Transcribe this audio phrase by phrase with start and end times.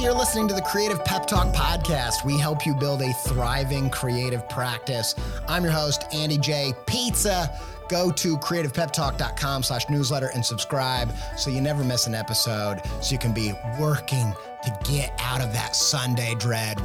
[0.00, 2.24] You're listening to the Creative Pep Talk podcast.
[2.24, 5.14] We help you build a thriving creative practice.
[5.46, 6.72] I'm your host, Andy J.
[6.86, 7.54] Pizza.
[7.90, 13.18] Go to creativepeptalk.com slash newsletter and subscribe so you never miss an episode so you
[13.18, 14.32] can be working
[14.62, 16.80] to get out of that Sunday dread,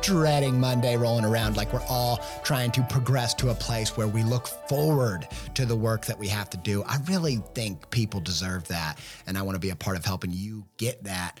[0.00, 4.22] dreading Monday rolling around like we're all trying to progress to a place where we
[4.22, 6.84] look forward to the work that we have to do.
[6.84, 10.30] I really think people deserve that, and I want to be a part of helping
[10.30, 11.40] you get that.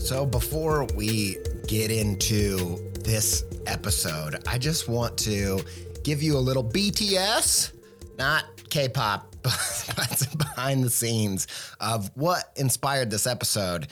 [0.00, 5.62] So, before we get into this episode, I just want to
[6.02, 7.72] give you a little BTS,
[8.16, 11.46] not K pop, but behind the scenes
[11.80, 13.88] of what inspired this episode.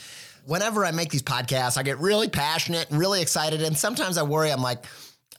[0.46, 3.60] Whenever I make these podcasts, I get really passionate and really excited.
[3.60, 4.86] And sometimes I worry, I'm like,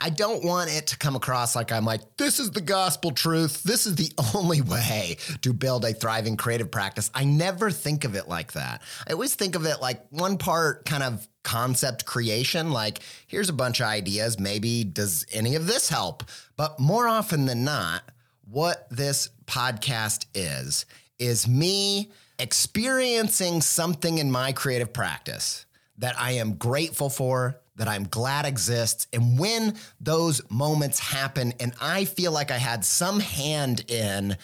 [0.04, 3.62] I don't want it to come across like I'm like, this is the gospel truth.
[3.62, 7.12] This is the only way to build a thriving creative practice.
[7.14, 8.82] I never think of it like that.
[9.08, 13.54] I always think of it like one part kind of concept creation, like, here's a
[13.54, 14.40] bunch of ideas.
[14.40, 16.24] Maybe does any of this help?
[16.58, 18.02] But more often than not,
[18.50, 20.86] what this podcast is,
[21.20, 25.66] is me experiencing something in my creative practice
[26.00, 29.08] that I am grateful for, that I'm glad exists.
[29.14, 34.38] And when those moments happen, and I feel like I had some hand in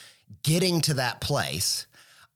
[0.44, 1.88] getting to that place,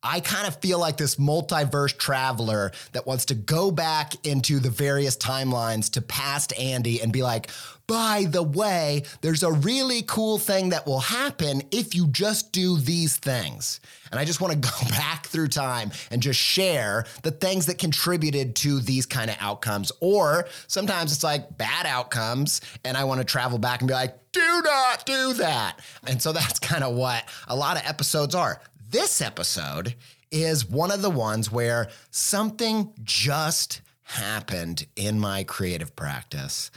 [0.03, 4.69] I kind of feel like this multiverse traveler that wants to go back into the
[4.69, 7.51] various timelines to past Andy and be like,
[7.85, 12.77] by the way, there's a really cool thing that will happen if you just do
[12.77, 13.79] these things.
[14.11, 17.77] And I just want to go back through time and just share the things that
[17.77, 19.91] contributed to these kind of outcomes.
[19.99, 24.17] Or sometimes it's like bad outcomes, and I want to travel back and be like,
[24.31, 25.79] do not do that.
[26.07, 28.61] And so that's kind of what a lot of episodes are.
[28.91, 29.95] This episode
[30.31, 36.71] is one of the ones where something just happened in my creative practice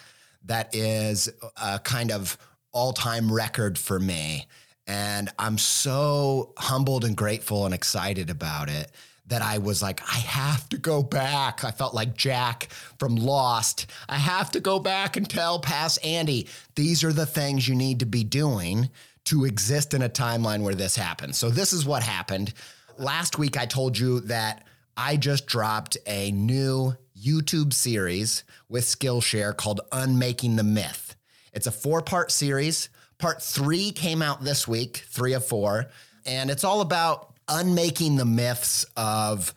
[0.45, 1.29] that is
[1.61, 2.39] a kind of
[2.71, 4.47] all time record for me.
[4.87, 8.93] And I'm so humbled and grateful and excited about it
[9.27, 11.65] that I was like, I have to go back.
[11.65, 13.91] I felt like Jack from Lost.
[14.09, 17.99] I have to go back and tell past Andy, these are the things you need
[18.01, 18.91] to be doing
[19.25, 21.39] to exist in a timeline where this happens.
[21.39, 22.53] So, this is what happened.
[22.99, 29.57] Last week, I told you that I just dropped a new YouTube series with Skillshare
[29.57, 31.17] called Unmaking the Myth.
[31.53, 32.89] It's a four part series.
[33.19, 35.87] Part three came out this week, three of four,
[36.27, 39.55] and it's all about unmaking the myths of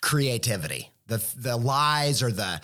[0.00, 2.60] creativity, the, the lies or the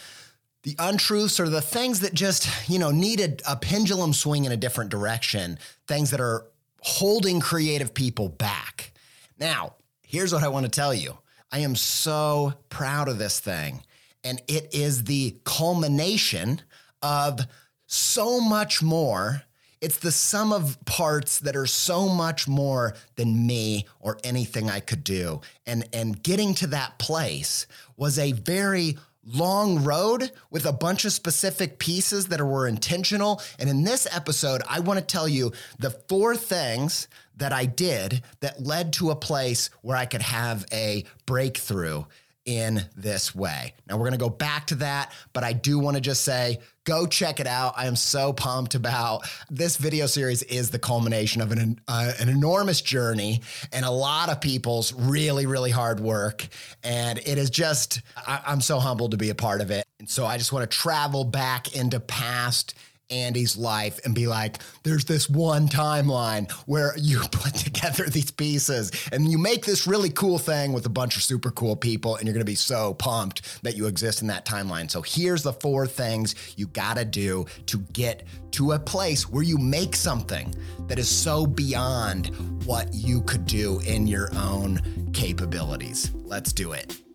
[0.67, 4.57] the untruths or the things that just, you know, needed a pendulum swing in a
[4.57, 6.45] different direction, things that are
[6.81, 8.91] holding creative people back.
[9.39, 11.17] Now, here's what I want to tell you.
[11.53, 13.85] I am so proud of this thing.
[14.25, 16.63] And it is the culmination
[17.01, 17.47] of
[17.87, 19.43] so much more.
[19.81, 24.81] It's the sum of parts that are so much more than me or anything I
[24.81, 25.43] could do.
[25.65, 28.97] And, and getting to that place was a very
[29.27, 33.43] long road with a bunch of specific pieces that were intentional.
[33.59, 38.23] And in this episode, I want to tell you the four things that I did
[38.41, 42.05] that led to a place where I could have a breakthrough
[42.47, 43.75] in this way.
[43.89, 46.61] Now, we're going to go back to that, but I do want to just say
[46.85, 47.75] go check it out.
[47.77, 52.29] I am so pumped about this video series is the culmination of an, uh, an
[52.29, 56.47] enormous journey and a lot of people's really, really hard work.
[56.85, 59.85] And it is just, I, I'm so humbled to be a part of it.
[59.99, 62.75] And so I just want to travel back into past
[63.11, 68.91] Andy's life and be like, there's this one timeline where you put together these pieces
[69.13, 72.27] and you make this really cool thing with a bunch of super cool people, and
[72.27, 74.91] you're gonna be so pumped that you exist in that timeline.
[74.91, 79.59] So here's the four things you gotta do to get to a place where you
[79.59, 80.55] make something
[80.89, 82.29] that is so beyond
[82.65, 86.11] what you could do in your own capabilities.
[86.25, 87.06] Let's do it.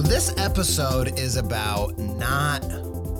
[0.00, 2.64] So this episode is about not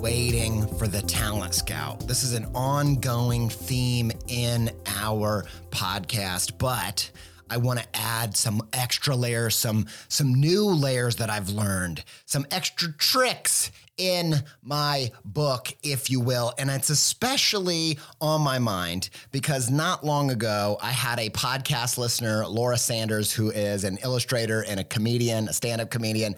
[0.01, 2.07] waiting for the talent scout.
[2.07, 7.11] This is an ongoing theme in our podcast, but
[7.51, 12.47] I want to add some extra layers, some some new layers that I've learned, some
[12.49, 14.33] extra tricks in
[14.63, 16.51] my book, if you will.
[16.57, 22.47] And it's especially on my mind because not long ago, I had a podcast listener,
[22.47, 26.35] Laura Sanders, who is an illustrator and a comedian, a stand up comedian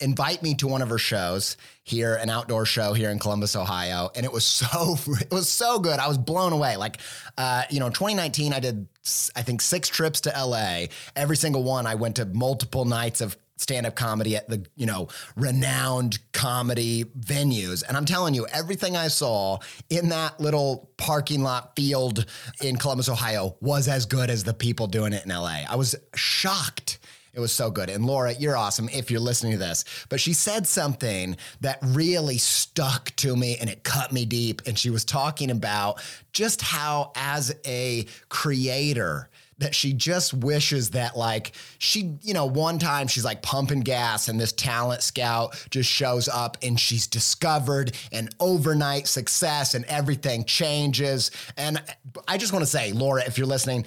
[0.00, 4.10] invite me to one of her shows here, an outdoor show here in Columbus, Ohio,
[4.14, 5.98] and it was so it was so good.
[5.98, 6.76] I was blown away.
[6.76, 6.98] Like,
[7.38, 8.88] uh, you know, 2019, I did
[9.36, 10.86] I think six trips to LA.
[11.16, 15.06] Every single one, I went to multiple nights of stand-up comedy at the you know
[15.36, 19.56] renowned comedy venues and i'm telling you everything i saw
[19.88, 22.26] in that little parking lot field
[22.60, 25.94] in columbus ohio was as good as the people doing it in la i was
[26.16, 26.98] shocked
[27.34, 27.88] it was so good.
[27.88, 29.84] And Laura, you're awesome if you're listening to this.
[30.08, 34.62] But she said something that really stuck to me and it cut me deep.
[34.66, 36.02] And she was talking about
[36.32, 42.80] just how, as a creator, that she just wishes that like she you know one
[42.80, 47.92] time she's like pumping gas and this talent scout just shows up and she's discovered
[48.10, 51.80] an overnight success and everything changes and
[52.26, 53.84] i just want to say laura if you're listening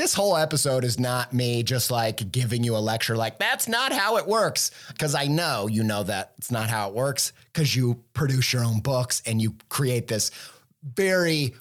[0.00, 3.92] this whole episode is not me just like giving you a lecture like that's not
[3.92, 7.76] how it works because I know you know that it's not how it works because
[7.76, 10.30] you produce your own books and you create this
[10.82, 11.54] very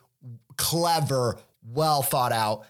[0.56, 1.38] clever,
[1.74, 2.65] well thought out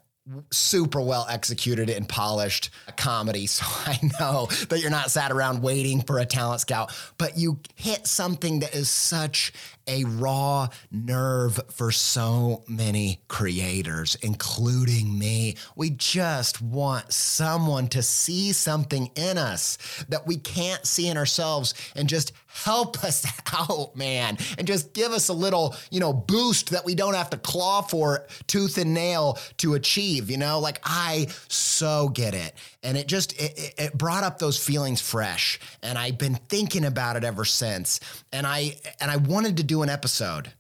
[0.52, 3.48] super well executed and polished comedy.
[3.60, 7.60] So I know that you're not sat around waiting for a talent scout, but you
[7.76, 9.54] hit something that is such
[9.90, 15.56] a raw nerve for so many creators, including me.
[15.76, 19.78] We just want someone to see something in us
[20.08, 25.12] that we can't see in ourselves and just help us out, man, and just give
[25.12, 28.94] us a little, you know, boost that we don't have to claw for tooth and
[28.94, 30.60] nail to achieve, you know?
[30.60, 32.54] Like I so get it.
[32.84, 37.16] And it just it, it brought up those feelings fresh and I've been thinking about
[37.16, 38.00] it ever since.
[38.32, 40.54] And I and I wanted to do an episode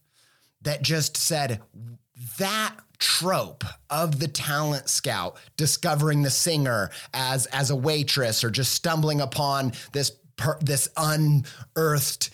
[0.61, 1.61] that just said
[2.37, 8.73] that trope of the talent scout discovering the singer as as a waitress or just
[8.73, 12.29] stumbling upon this per, this unearthed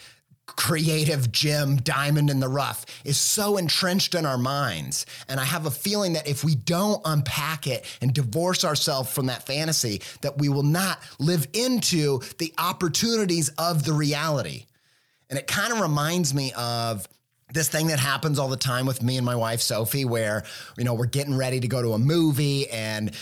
[0.47, 5.05] creative gem diamond in the rough is so entrenched in our minds.
[5.27, 9.27] And i have a feeling that if we don't unpack it and divorce ourselves from
[9.27, 14.65] that fantasy that we will not live into the opportunities of the reality
[15.29, 17.07] and it kind of reminds me of
[17.53, 20.43] this thing that happens all the time with me and my wife Sophie, where,
[20.77, 23.15] you know, we're getting ready to go to a movie and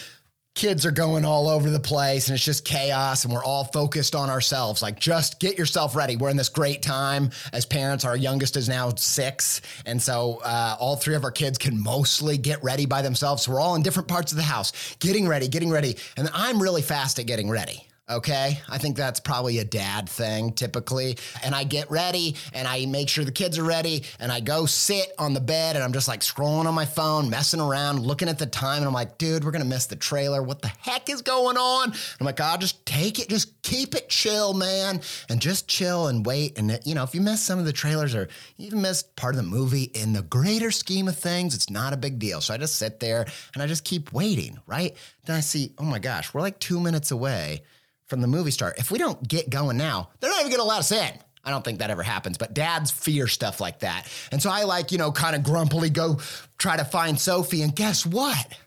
[0.55, 4.13] kids are going all over the place and it's just chaos and we're all focused
[4.13, 4.81] on ourselves.
[4.81, 6.15] Like just get yourself ready.
[6.15, 7.31] We're in this great time.
[7.51, 9.61] As parents our youngest is now six.
[9.85, 13.43] And so uh, all three of our kids can mostly get ready by themselves.
[13.43, 15.97] So we're all in different parts of the house getting ready getting ready.
[16.17, 18.59] And i'm really fast at getting ready Okay.
[18.69, 21.17] I think that's probably a dad thing typically.
[21.41, 24.65] And I get ready and I make sure the kids are ready and I go
[24.65, 28.27] sit on the bed and I'm just like scrolling on my phone, messing around, looking
[28.27, 28.79] at the time.
[28.79, 30.43] And I'm like, dude, we're going to miss the trailer.
[30.43, 31.93] What the heck is going on?
[32.19, 33.29] I'm like, I'll just take it.
[33.29, 34.99] Just keep it chill, man.
[35.29, 36.59] And just chill and wait.
[36.59, 39.37] And, you know, if you miss some of the trailers or even miss part of
[39.37, 42.41] the movie in the greater scheme of things, it's not a big deal.
[42.41, 44.93] So I just sit there and I just keep waiting, right?
[45.23, 47.61] Then I see, oh my gosh, we're like two minutes away
[48.07, 48.73] from the movie star.
[48.77, 51.11] If we don't get going now, they're not even going to let us in.
[51.45, 54.07] I don't think that ever happens, but dads fear stuff like that.
[54.31, 56.19] And so I like, you know, kind of grumpily go
[56.57, 57.61] try to find Sophie.
[57.61, 58.57] And guess what?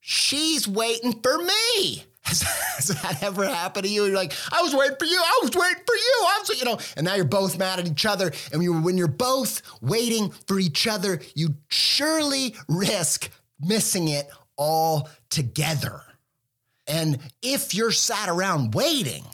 [0.00, 2.04] She's waiting for me.
[2.22, 2.40] Has,
[3.02, 4.04] that ever happened to you?
[4.04, 5.18] You're like, I was waiting for you.
[5.18, 6.24] I was waiting for you.
[6.26, 8.32] I was, you know, and now you're both mad at each other.
[8.52, 16.02] And when you're both waiting for each other, you surely risk missing it all together.
[16.90, 19.24] And if you're sat around waiting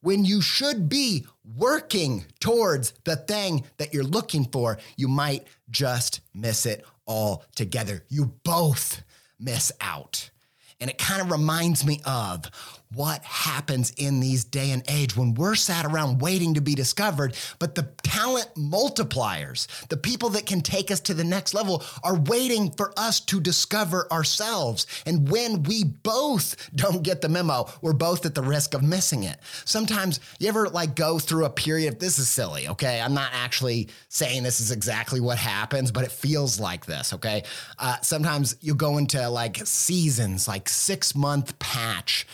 [0.00, 1.26] when you should be
[1.56, 8.04] working towards the thing that you're looking for, you might just miss it all together.
[8.08, 9.02] You both
[9.40, 10.30] miss out.
[10.78, 12.44] And it kind of reminds me of
[12.94, 17.36] what happens in these day and age when we're sat around waiting to be discovered,
[17.60, 22.18] but the talent multipliers, the people that can take us to the next level are
[22.18, 24.86] waiting for us to discover ourselves.
[25.06, 29.22] And when we both don't get the memo, we're both at the risk of missing
[29.22, 29.38] it.
[29.64, 33.00] Sometimes you ever like go through a period of this is silly, okay?
[33.00, 37.44] I'm not actually saying this is exactly what happens, but it feels like this, okay?
[37.78, 42.26] Uh, sometimes you go into like seasons, like six month patch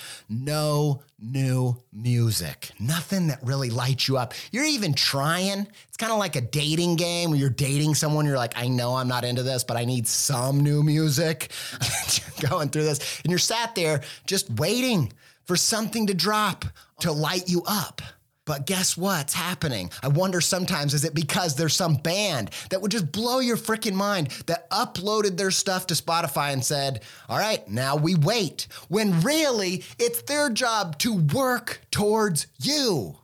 [0.46, 4.32] no new music, nothing that really lights you up.
[4.52, 5.66] You're even trying.
[5.88, 8.94] It's kind of like a dating game where you're dating someone, you're like, I know
[8.94, 11.50] I'm not into this, but I need some new music.
[12.50, 15.12] Going through this, and you're sat there just waiting
[15.44, 16.64] for something to drop
[17.00, 18.00] to light you up.
[18.46, 19.90] But guess what's happening?
[20.04, 23.94] I wonder sometimes is it because there's some band that would just blow your freaking
[23.94, 28.68] mind that uploaded their stuff to Spotify and said, all right, now we wait.
[28.88, 33.18] When really it's their job to work towards you.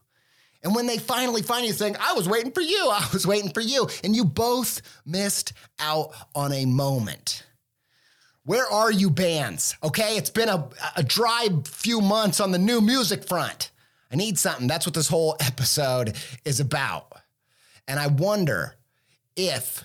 [0.64, 3.52] And when they finally find you saying, I was waiting for you, I was waiting
[3.52, 7.44] for you, and you both missed out on a moment.
[8.44, 9.76] Where are you, bands?
[9.84, 13.70] Okay, it's been a, a dry few months on the new music front.
[14.12, 14.66] I need something.
[14.66, 17.12] That's what this whole episode is about.
[17.88, 18.76] And I wonder
[19.36, 19.84] if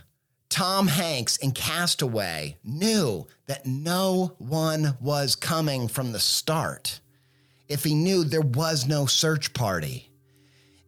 [0.50, 7.00] Tom Hanks in Castaway knew that no one was coming from the start,
[7.68, 10.10] if he knew there was no search party,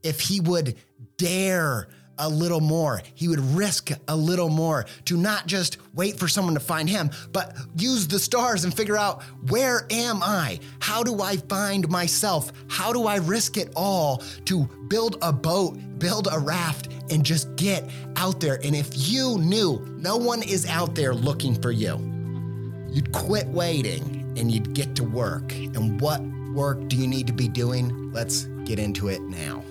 [0.02, 0.78] if he would
[1.18, 1.88] dare
[2.20, 3.02] a little more.
[3.16, 7.10] He would risk a little more to not just wait for someone to find him,
[7.32, 10.60] but use the stars and figure out where am I?
[10.80, 12.52] How do I find myself?
[12.70, 17.56] How do I risk it all to build a boat, build a raft, and just
[17.56, 18.60] get out there?
[18.64, 21.98] And if you knew no one is out there looking for you,
[22.92, 25.54] you'd quit waiting and you'd get to work.
[25.54, 26.22] And what
[26.54, 28.12] work do you need to be doing?
[28.12, 29.64] Let's get into it now.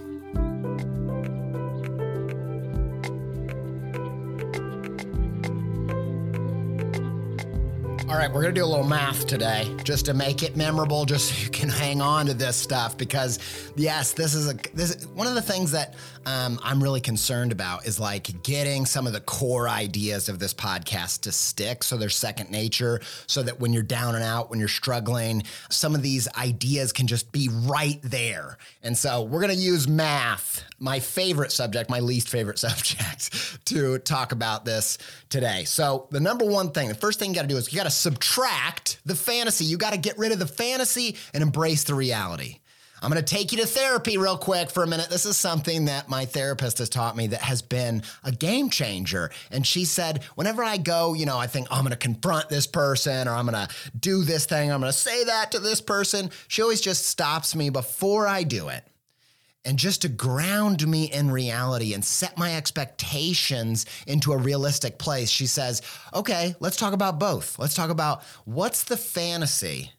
[8.10, 11.04] All right, we're going to do a little math today just to make it memorable,
[11.04, 12.96] just so you can hang on to this stuff.
[12.96, 13.38] Because,
[13.76, 17.52] yes, this is a this is, one of the things that um, I'm really concerned
[17.52, 21.98] about is like getting some of the core ideas of this podcast to stick so
[21.98, 26.00] they're second nature, so that when you're down and out, when you're struggling, some of
[26.00, 28.56] these ideas can just be right there.
[28.82, 33.98] And so we're going to use math, my favorite subject, my least favorite subject, to
[33.98, 35.64] talk about this today.
[35.64, 37.84] So, the number one thing, the first thing you got to do is you got
[37.84, 39.64] to subtract the fantasy.
[39.64, 42.60] You got to get rid of the fantasy and embrace the reality.
[43.00, 45.08] I'm going to take you to therapy real quick for a minute.
[45.08, 49.30] This is something that my therapist has taught me that has been a game changer.
[49.52, 52.48] And she said, whenever I go, you know, I think oh, I'm going to confront
[52.48, 55.60] this person or I'm going to do this thing, I'm going to say that to
[55.60, 56.30] this person.
[56.48, 58.84] She always just stops me before I do it
[59.68, 65.28] and just to ground me in reality and set my expectations into a realistic place,
[65.28, 65.82] she says,
[66.14, 67.58] okay, let's talk about both.
[67.58, 69.92] Let's talk about what's the fantasy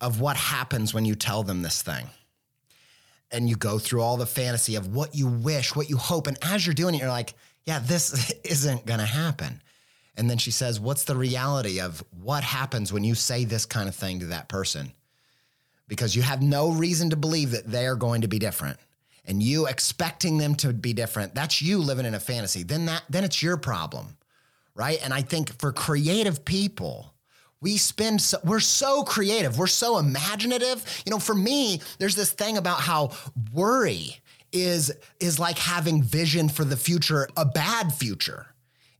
[0.00, 2.06] of what happens when you tell them this thing.
[3.30, 6.26] And you go through all the fantasy of what you wish, what you hope.
[6.26, 7.34] And as you're doing it, you're like,
[7.66, 9.60] yeah, this isn't going to happen.
[10.16, 13.90] And then she says, what's the reality of what happens when you say this kind
[13.90, 14.90] of thing to that person?
[15.86, 18.78] Because you have no reason to believe that they are going to be different
[19.24, 22.62] and you expecting them to be different, that's you living in a fantasy.
[22.62, 24.16] Then that then it's your problem.
[24.74, 24.98] Right?
[25.04, 27.12] And I think for creative people,
[27.60, 31.02] we spend so, we're so creative, we're so imaginative.
[31.04, 33.10] You know, for me, there's this thing about how
[33.52, 34.16] worry
[34.50, 38.46] is is like having vision for the future, a bad future.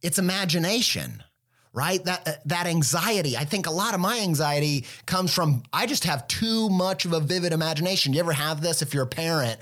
[0.02, 1.22] It's imagination
[1.74, 2.04] right?
[2.04, 3.36] That that anxiety.
[3.36, 7.12] I think a lot of my anxiety comes from I just have too much of
[7.12, 8.12] a vivid imagination.
[8.12, 9.58] You ever have this if you're a parent?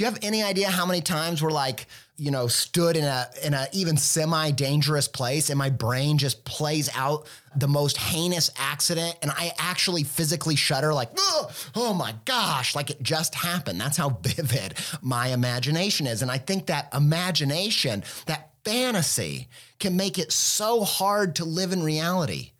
[0.00, 3.28] Do you have any idea how many times we're like, you know, stood in a
[3.44, 8.50] in a even semi dangerous place and my brain just plays out the most heinous
[8.56, 13.78] accident and I actually physically shudder like, oh, oh my gosh, like it just happened.
[13.78, 16.22] That's how vivid my imagination is.
[16.22, 19.48] And I think that imagination, that fantasy
[19.80, 22.52] can make it so hard to live in reality.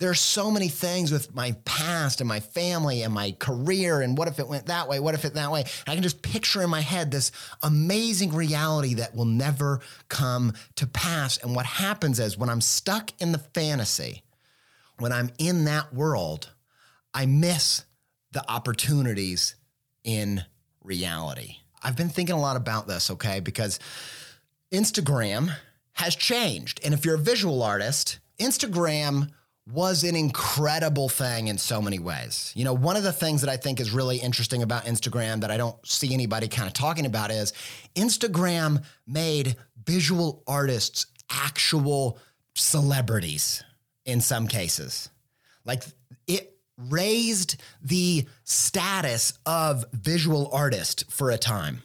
[0.00, 4.16] There are so many things with my past and my family and my career and
[4.16, 4.98] what if it went that way?
[4.98, 5.64] What if it that way?
[5.86, 7.30] I can just picture in my head this
[7.62, 11.36] amazing reality that will never come to pass.
[11.36, 14.22] And what happens is when I'm stuck in the fantasy,
[14.98, 16.50] when I'm in that world,
[17.12, 17.84] I miss
[18.32, 19.54] the opportunities
[20.02, 20.44] in
[20.82, 21.56] reality.
[21.82, 23.40] I've been thinking a lot about this, okay?
[23.40, 23.78] Because
[24.72, 25.54] Instagram
[25.92, 26.80] has changed.
[26.82, 29.30] And if you're a visual artist, Instagram
[29.72, 32.52] was an incredible thing in so many ways.
[32.56, 35.50] You know, one of the things that I think is really interesting about Instagram that
[35.50, 37.52] I don't see anybody kind of talking about is
[37.94, 42.18] Instagram made visual artists actual
[42.54, 43.62] celebrities
[44.04, 45.08] in some cases.
[45.64, 45.84] Like
[46.26, 51.82] it raised the status of visual artist for a time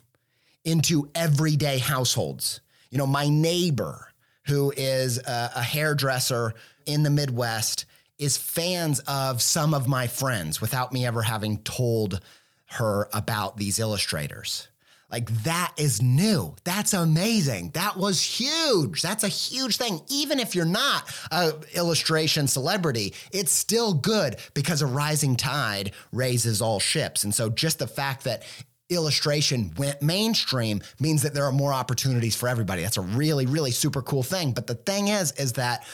[0.64, 2.62] into everyday households.
[2.90, 4.12] You know, my neighbor,
[4.48, 6.54] who is a, a hairdresser
[6.86, 7.86] in the Midwest,
[8.18, 12.22] is fans of some of my friends without me ever having told
[12.68, 14.68] her about these illustrators.
[15.12, 16.56] Like that is new.
[16.64, 17.72] That's amazing.
[17.72, 19.02] That was huge.
[19.02, 20.02] That's a huge thing.
[20.10, 26.62] Even if you're not a illustration celebrity, it's still good because a rising tide raises
[26.62, 27.24] all ships.
[27.24, 28.44] And so just the fact that
[28.90, 32.82] illustration went mainstream means that there are more opportunities for everybody.
[32.82, 34.54] That's a really really super cool thing.
[34.54, 35.86] But the thing is is that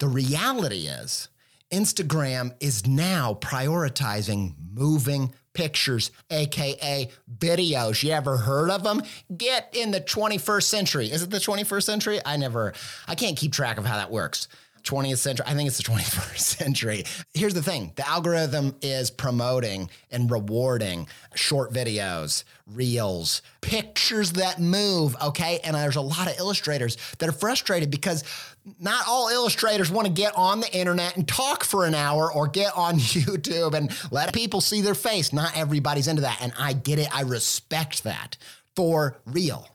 [0.00, 1.28] the reality is
[1.70, 8.02] Instagram is now prioritizing moving pictures, aka videos.
[8.02, 9.02] You ever heard of them?
[9.36, 11.06] Get in the 21st century.
[11.10, 12.20] Is it the 21st century?
[12.24, 12.72] I never,
[13.06, 14.48] I can't keep track of how that works.
[14.82, 15.46] 20th century.
[15.46, 17.04] I think it's the 21st century.
[17.34, 25.16] Here's the thing the algorithm is promoting and rewarding short videos, reels, pictures that move.
[25.22, 25.60] Okay.
[25.64, 28.24] And there's a lot of illustrators that are frustrated because
[28.78, 32.46] not all illustrators want to get on the internet and talk for an hour or
[32.46, 35.32] get on YouTube and let people see their face.
[35.32, 36.38] Not everybody's into that.
[36.40, 37.14] And I get it.
[37.14, 38.36] I respect that
[38.76, 39.68] for real.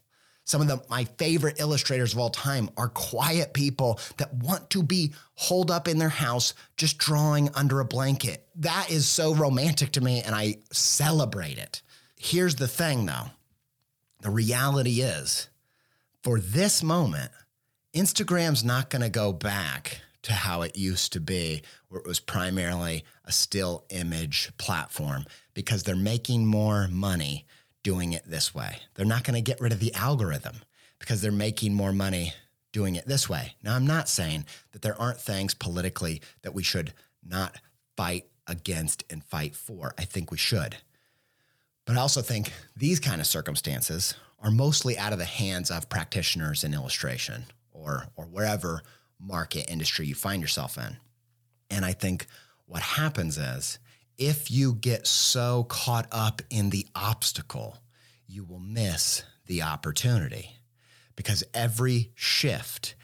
[0.45, 4.83] Some of the, my favorite illustrators of all time are quiet people that want to
[4.83, 8.47] be holed up in their house just drawing under a blanket.
[8.55, 11.81] That is so romantic to me and I celebrate it.
[12.15, 13.31] Here's the thing though
[14.21, 15.49] the reality is,
[16.23, 17.31] for this moment,
[17.93, 22.19] Instagram's not going to go back to how it used to be, where it was
[22.19, 27.45] primarily a still image platform, because they're making more money
[27.85, 28.79] doing it this way.
[28.95, 30.63] They're not going to get rid of the algorithm
[30.97, 32.33] because they're making more money
[32.73, 33.53] doing it this way.
[33.61, 37.55] Now, I'm not saying that there aren't things politically that we should not
[37.95, 39.93] fight against and fight for.
[39.99, 40.77] I think we should.
[41.85, 45.87] But I also think these kind of circumstances are mostly out of the hands of
[45.87, 48.81] practitioners in illustration or, or wherever
[49.19, 50.97] market industry you find yourself in.
[51.69, 52.25] And I think
[52.65, 53.77] what happens is
[54.17, 57.77] if you get so caught up in the obstacle,
[58.27, 60.57] you will miss the opportunity
[61.15, 62.95] because every shift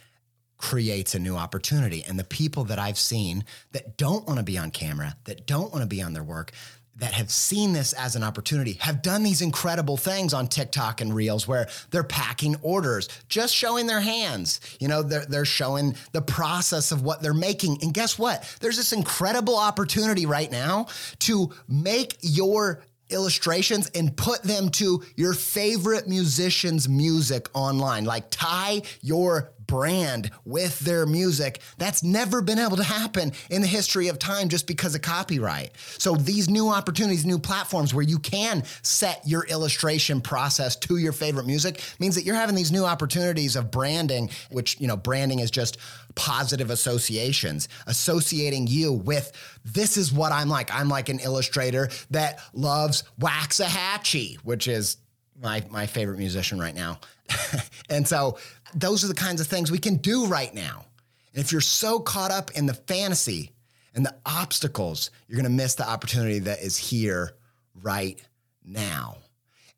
[0.58, 2.04] creates a new opportunity.
[2.08, 5.72] And the people that I've seen that don't want to be on camera, that don't
[5.72, 6.52] want to be on their work,
[6.98, 11.16] that have seen this as an opportunity have done these incredible things on TikTok and
[11.16, 14.60] Reels where they're packing orders, just showing their hands.
[14.80, 17.80] You know, they're, they're showing the process of what they're making.
[17.82, 18.44] And guess what?
[18.60, 20.88] There's this incredible opportunity right now
[21.20, 28.06] to make your illustrations and put them to your favorite musician's music online.
[28.06, 31.62] Like tie your brand with their music.
[31.78, 35.72] That's never been able to happen in the history of time just because of copyright.
[35.98, 41.14] So these new opportunities, new platforms where you can set your illustration process to your
[41.14, 45.40] favorite music means that you're having these new opportunities of branding, which, you know, branding
[45.40, 45.78] is just
[46.16, 49.32] positive associations, associating you with
[49.64, 50.70] this is what I'm like.
[50.76, 54.98] I'm like an illustrator that loves Waxahatchee, which is
[55.42, 57.00] my my favorite musician right now.
[57.90, 58.38] and so
[58.74, 60.86] those are the kinds of things we can do right now.
[61.34, 63.52] And if you're so caught up in the fantasy
[63.94, 67.34] and the obstacles, you're going to miss the opportunity that is here
[67.82, 68.22] right
[68.64, 69.18] now.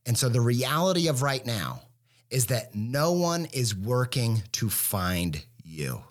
[0.06, 1.82] And so the reality of right now
[2.30, 6.02] is that no one is working to find you.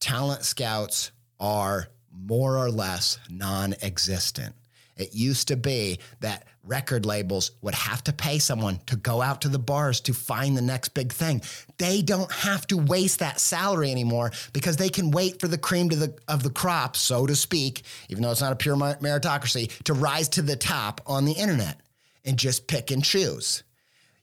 [0.00, 1.10] Talent scouts
[1.40, 4.54] are more or less non existent.
[4.96, 9.40] It used to be that record labels would have to pay someone to go out
[9.42, 11.42] to the bars to find the next big thing.
[11.78, 15.88] They don't have to waste that salary anymore because they can wait for the cream
[15.88, 19.82] to the, of the crop, so to speak, even though it's not a pure meritocracy,
[19.84, 21.80] to rise to the top on the internet
[22.24, 23.62] and just pick and choose.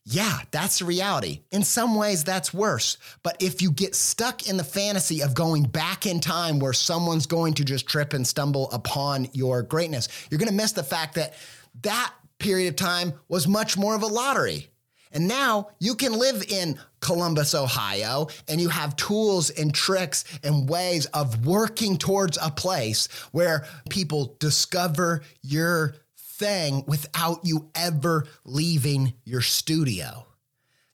[0.08, 1.42] Yeah, that's the reality.
[1.52, 2.98] In some ways, that's worse.
[3.24, 7.26] But if you get stuck in the fantasy of going back in time where someone's
[7.26, 11.16] going to just trip and stumble upon your greatness, you're going to miss the fact
[11.16, 11.34] that
[11.82, 14.69] that period of time was much more of a lottery.
[15.12, 20.67] And now you can live in Columbus, Ohio, and you have tools and tricks and
[20.67, 29.13] ways of working towards a place where people discover your thing without you ever leaving
[29.24, 30.28] your studio.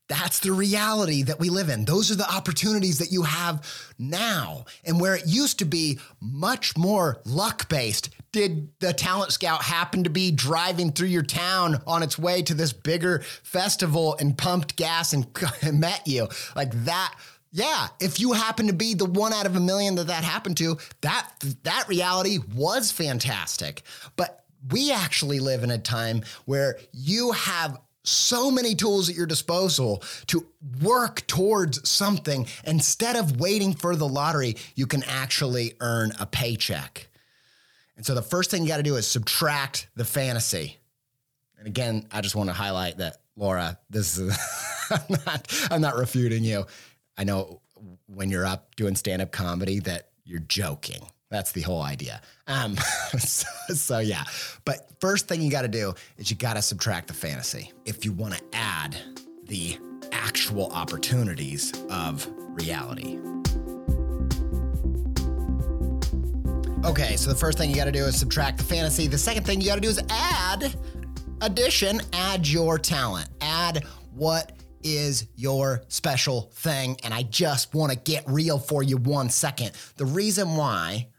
[0.08, 1.86] That's the reality that we live in.
[1.86, 3.66] Those are the opportunities that you have
[3.98, 4.66] now.
[4.84, 10.04] And where it used to be much more luck based, did the talent scout happen
[10.04, 14.76] to be driving through your town on its way to this bigger festival and pumped
[14.76, 15.28] gas and,
[15.80, 16.28] met you?
[16.56, 17.16] Like that
[17.54, 20.56] yeah, if you happen to be the one out of a million that that happened
[20.58, 21.30] to, that
[21.64, 23.84] that reality was fantastic.
[24.16, 29.26] But we actually live in a time where you have so many tools at your
[29.26, 30.48] disposal to
[30.82, 37.08] work towards something instead of waiting for the lottery you can actually earn a paycheck
[38.02, 40.80] and so the first thing you got to do is subtract the fantasy.
[41.60, 44.36] And again i just want to highlight that laura this is
[44.90, 46.66] I'm, not, I'm not refuting you.
[47.16, 47.62] I know
[48.08, 51.04] when you're up doing stand-up comedy that you're joking.
[51.30, 52.22] That's the whole idea.
[52.48, 52.76] Um,
[53.20, 54.24] so, so, yeah,
[54.66, 57.72] but first thing you got to do is you got to subtract the fantasy.
[57.86, 58.98] If you want to add
[59.44, 59.78] the
[60.12, 63.20] actual opportunities of reality.
[66.84, 69.06] Okay, so the first thing you got to do is subtract the fantasy.
[69.06, 70.76] The second thing you got to do is add
[71.42, 76.98] addition, add your talent, add what is your special thing.
[77.04, 79.74] And I just want to get real for you one second.
[79.98, 81.10] The reason why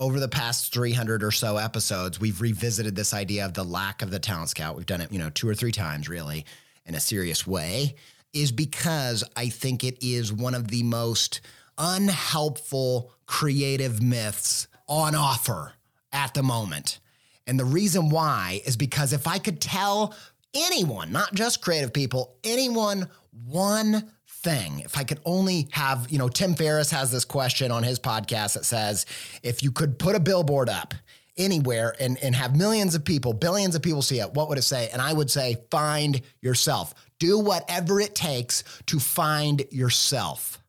[0.00, 4.10] over the past 300 or so episodes, we've revisited this idea of the lack of
[4.10, 4.74] the talent scout.
[4.76, 6.44] We've done it, you know, two or three times really
[6.86, 7.94] in a serious way,
[8.32, 11.40] is because I think it is one of the most
[11.78, 15.74] unhelpful creative myths on offer
[16.12, 17.00] at the moment.
[17.46, 20.14] And the reason why is because if I could tell
[20.54, 23.08] anyone, not just creative people, anyone
[23.44, 24.80] one thing.
[24.80, 28.54] If I could only have, you know, Tim Ferriss has this question on his podcast
[28.54, 29.06] that says,
[29.42, 30.94] if you could put a billboard up
[31.36, 34.62] anywhere and, and have millions of people, billions of people see it, what would it
[34.62, 34.88] say?
[34.92, 36.94] And I would say, find yourself.
[37.18, 40.62] Do whatever it takes to find yourself.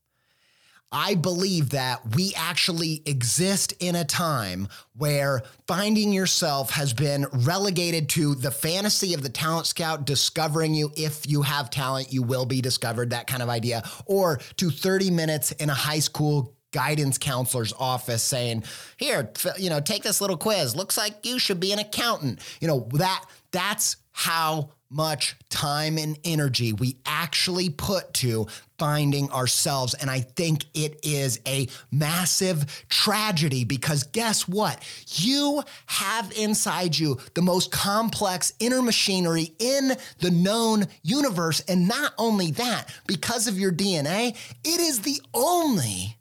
[0.91, 8.09] I believe that we actually exist in a time where finding yourself has been relegated
[8.09, 10.91] to the fantasy of the talent scout discovering you.
[10.97, 15.11] If you have talent, you will be discovered, that kind of idea, or to 30
[15.11, 18.63] minutes in a high school guidance counselor's office saying,
[18.97, 20.75] "Here, you know, take this little quiz.
[20.75, 26.17] Looks like you should be an accountant." You know, that that's how much time and
[26.23, 28.47] energy we actually put to
[28.79, 29.93] finding ourselves.
[29.93, 34.81] And I think it is a massive tragedy because guess what?
[35.17, 41.59] You have inside you the most complex inner machinery in the known universe.
[41.67, 46.17] And not only that, because of your DNA, it is the only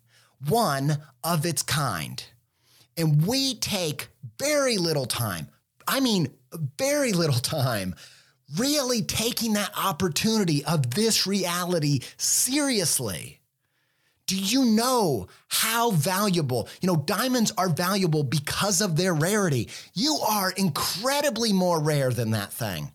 [0.47, 2.23] one of its kind.
[2.97, 5.47] And we take very little time.
[5.87, 6.27] I mean,
[6.77, 7.95] very little time
[8.57, 13.39] really taking that opportunity of this reality seriously.
[14.25, 16.69] Do you know how valuable?
[16.81, 19.69] You know, diamonds are valuable because of their rarity.
[19.95, 22.91] You are incredibly more rare than that thing.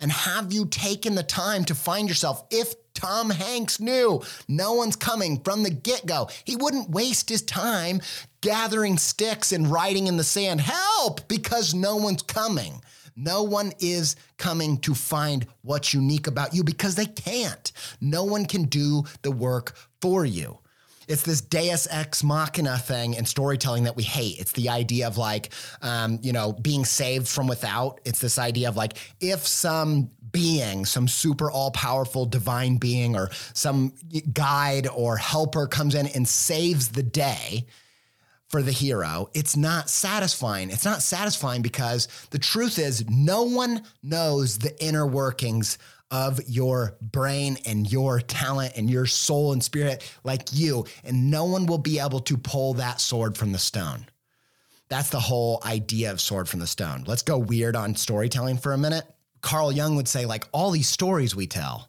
[0.00, 2.44] And have you taken the time to find yourself?
[2.50, 7.42] If Tom Hanks knew no one's coming from the get go, he wouldn't waste his
[7.42, 8.00] time
[8.40, 12.80] gathering sticks and writing in the sand, help, because no one's coming.
[13.16, 17.72] No one is coming to find what's unique about you because they can't.
[18.00, 20.58] No one can do the work for you.
[21.08, 24.38] It's this Deus ex machina thing in storytelling that we hate.
[24.38, 28.00] It's the idea of like, um, you know, being saved from without.
[28.04, 33.30] It's this idea of like, if some being, some super all powerful divine being, or
[33.54, 33.92] some
[34.32, 37.66] guide or helper comes in and saves the day,
[38.50, 40.70] for the hero, it's not satisfying.
[40.70, 45.78] It's not satisfying because the truth is, no one knows the inner workings
[46.10, 50.84] of your brain and your talent and your soul and spirit like you.
[51.04, 54.06] And no one will be able to pull that sword from the stone.
[54.88, 57.04] That's the whole idea of sword from the stone.
[57.06, 59.04] Let's go weird on storytelling for a minute.
[59.40, 61.88] Carl Jung would say, like, all these stories we tell,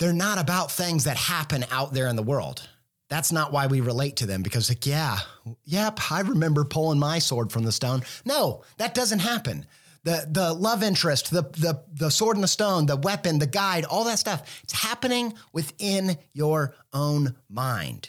[0.00, 2.68] they're not about things that happen out there in the world
[3.12, 5.18] that's not why we relate to them because like yeah
[5.66, 8.02] yep i remember pulling my sword from the stone.
[8.24, 9.66] No that doesn't happen.
[10.04, 13.84] The the love interest the the the sword and the stone the weapon the guide
[13.84, 18.08] all that stuff it's happening within your own mind.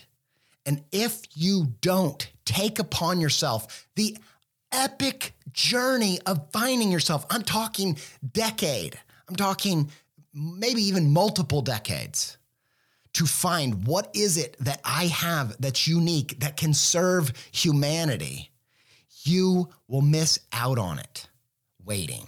[0.66, 4.18] And if you don't take upon yourself the
[4.72, 7.98] epic journey of finding yourself i'm talking
[8.32, 8.98] decade
[9.30, 9.92] i'm talking
[10.34, 12.38] maybe even multiple decades
[13.14, 18.52] to find what is it that I have that's unique that can serve humanity,
[19.24, 21.28] you will miss out on it
[21.86, 22.28] waiting.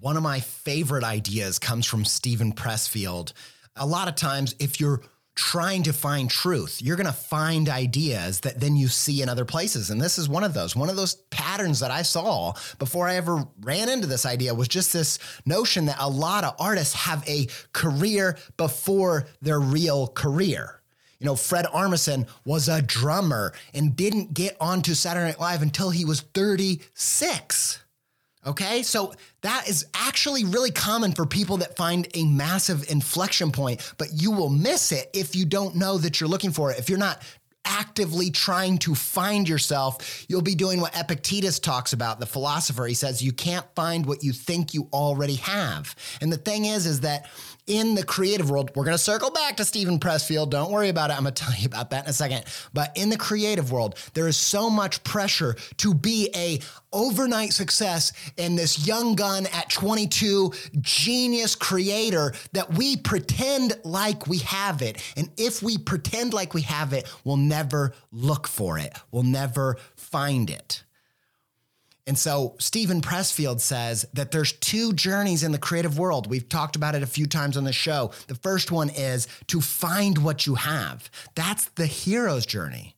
[0.00, 3.32] one of my favorite ideas comes from Steven Pressfield.
[3.76, 5.02] A lot of times, if you're
[5.36, 9.44] trying to find truth, you're going to find ideas that then you see in other
[9.44, 9.90] places.
[9.90, 10.74] And this is one of those.
[10.74, 14.66] One of those patterns that I saw before I ever ran into this idea was
[14.66, 20.80] just this notion that a lot of artists have a career before their real career.
[21.18, 25.90] You know, Fred Armisen was a drummer and didn't get onto Saturday Night Live until
[25.90, 27.84] he was 36.
[28.46, 33.92] Okay, so that is actually really common for people that find a massive inflection point,
[33.98, 36.78] but you will miss it if you don't know that you're looking for it.
[36.78, 37.22] If you're not
[37.66, 42.86] actively trying to find yourself, you'll be doing what Epictetus talks about, the philosopher.
[42.86, 45.94] He says you can't find what you think you already have.
[46.20, 47.26] And the thing is, is that
[47.66, 50.50] in the creative world, we're going to circle back to Steven Pressfield.
[50.50, 51.16] Don't worry about it.
[51.16, 52.44] I'm going to tell you about that in a second.
[52.72, 56.60] But in the creative world, there is so much pressure to be a
[56.92, 64.38] overnight success and this young gun at 22 genius creator that we pretend like we
[64.38, 65.02] have it.
[65.16, 67.55] And if we pretend like we have it, we'll never
[68.12, 68.92] look for it.
[69.10, 70.82] We'll never find it.
[72.06, 76.28] And so Steven Pressfield says that there's two journeys in the creative world.
[76.28, 78.12] We've talked about it a few times on the show.
[78.28, 81.10] The first one is to find what you have.
[81.34, 82.94] That's the hero's journey.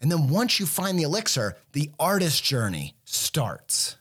[0.00, 3.96] And then once you find the elixir, the artist journey starts.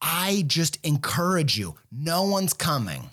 [0.00, 1.76] I just encourage you.
[1.92, 3.10] No one's coming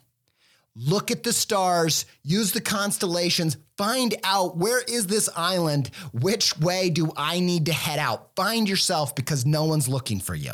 [0.79, 5.89] look at the stars, use the constellations, find out where is this island?
[6.13, 8.35] Which way do I need to head out?
[8.35, 10.53] Find yourself because no one's looking for you.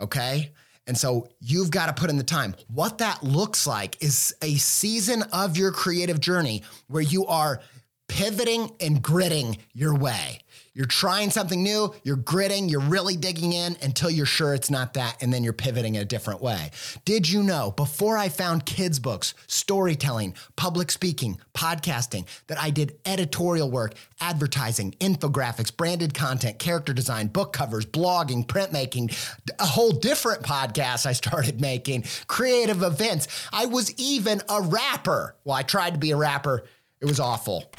[0.00, 0.50] Okay?
[0.86, 2.56] And so you've got to put in the time.
[2.66, 7.60] What that looks like is a season of your creative journey where you are
[8.08, 10.40] pivoting and gritting your way.
[10.72, 14.94] You're trying something new, you're gritting, you're really digging in until you're sure it's not
[14.94, 16.70] that, and then you're pivoting a different way.
[17.04, 22.96] Did you know before I found kids' books, storytelling, public speaking, podcasting, that I did
[23.04, 29.12] editorial work, advertising, infographics, branded content, character design, book covers, blogging, printmaking,
[29.58, 33.26] a whole different podcast I started making, creative events.
[33.52, 35.34] I was even a rapper.
[35.42, 36.62] Well, I tried to be a rapper,
[37.00, 37.72] it was awful.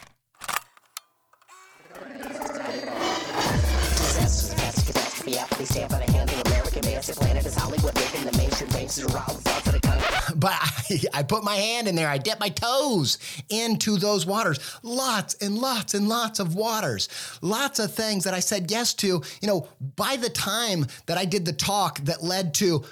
[10.35, 12.07] But I, I put my hand in there.
[12.07, 13.17] I dip my toes
[13.49, 14.59] into those waters.
[14.81, 17.09] Lots and lots and lots of waters.
[17.41, 19.07] Lots of things that I said yes to.
[19.07, 22.83] You know, by the time that I did the talk that led to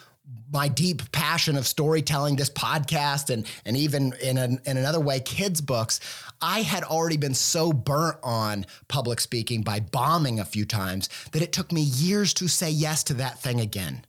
[0.52, 5.20] my deep passion of storytelling, this podcast, and and even in an, in another way,
[5.20, 6.00] kids' books.
[6.42, 11.42] I had already been so burnt on public speaking by bombing a few times that
[11.42, 14.06] it took me years to say yes to that thing again.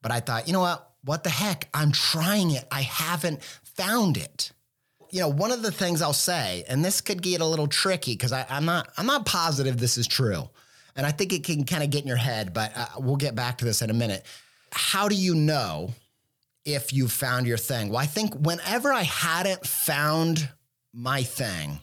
[0.00, 0.90] But I thought, you know what?
[1.04, 1.68] What the heck?
[1.74, 2.66] I'm trying it.
[2.72, 4.52] I haven't found it.
[5.10, 8.12] You know, one of the things I'll say, and this could get a little tricky
[8.12, 10.48] because I'm not I'm not positive this is true,
[10.96, 12.52] and I think it can kind of get in your head.
[12.52, 14.26] But uh, we'll get back to this in a minute
[14.72, 15.92] how do you know
[16.64, 17.88] if you've found your thing?
[17.88, 20.48] Well, I think whenever I hadn't found
[20.92, 21.80] my thing,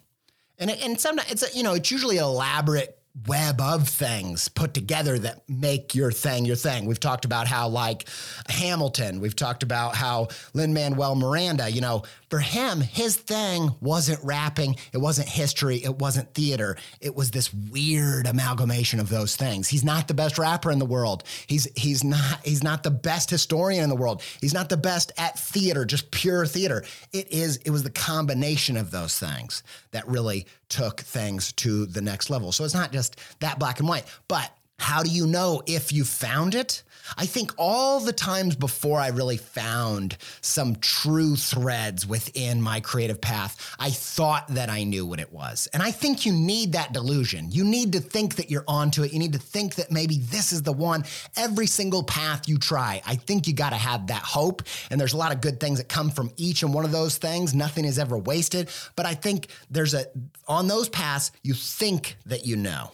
[0.58, 2.98] and it, and sometimes it's a, you know it's usually elaborate
[3.28, 6.86] web of things put together that make your thing your thing.
[6.86, 8.08] We've talked about how like
[8.50, 14.22] Hamilton, we've talked about how Lin Manuel Miranda, you know, for him, his thing wasn't
[14.24, 16.76] rapping, it wasn't history, it wasn't theater.
[17.00, 19.70] It was this weird amalgamation of those things.
[19.70, 21.24] He's not the best rapper in the world.
[21.48, 24.24] He's he's not he's not the best historian in the world.
[24.42, 26.84] He's not the best at theater, just pure theater.
[27.14, 29.64] It is it was the combination of those things
[29.96, 32.52] that really took things to the next level.
[32.52, 36.04] So it's not just that black and white, but how do you know if you
[36.04, 36.84] found it?
[37.18, 43.22] I think all the times before I really found some true threads within my creative
[43.22, 45.68] path, I thought that I knew what it was.
[45.74, 47.52] And I think you need that delusion.
[47.52, 49.14] You need to think that you're onto it.
[49.14, 51.06] You need to think that maybe this is the one
[51.38, 53.02] every single path you try.
[53.06, 54.64] I think you got to have that hope.
[54.90, 57.18] And there's a lot of good things that come from each and one of those
[57.18, 57.54] things.
[57.54, 58.70] Nothing is ever wasted.
[58.96, 60.06] But I think there's a,
[60.48, 62.92] on those paths, you think that you know.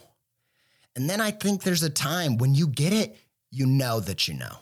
[1.01, 3.17] And then I think there's a time when you get it,
[3.49, 4.55] you know that you know.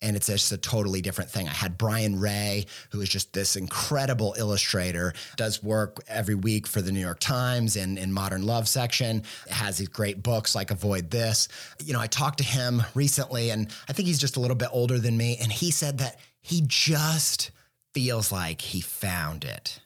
[0.00, 1.46] And it's just a totally different thing.
[1.46, 6.82] I had Brian Rea, who is just this incredible illustrator, does work every week for
[6.82, 11.12] the New York Times and in Modern Love section, has these great books like Avoid
[11.12, 11.46] This.
[11.84, 14.70] You know, I talked to him recently, and I think he's just a little bit
[14.72, 15.38] older than me.
[15.40, 17.52] And he said that he just
[17.94, 19.81] feels like he found it.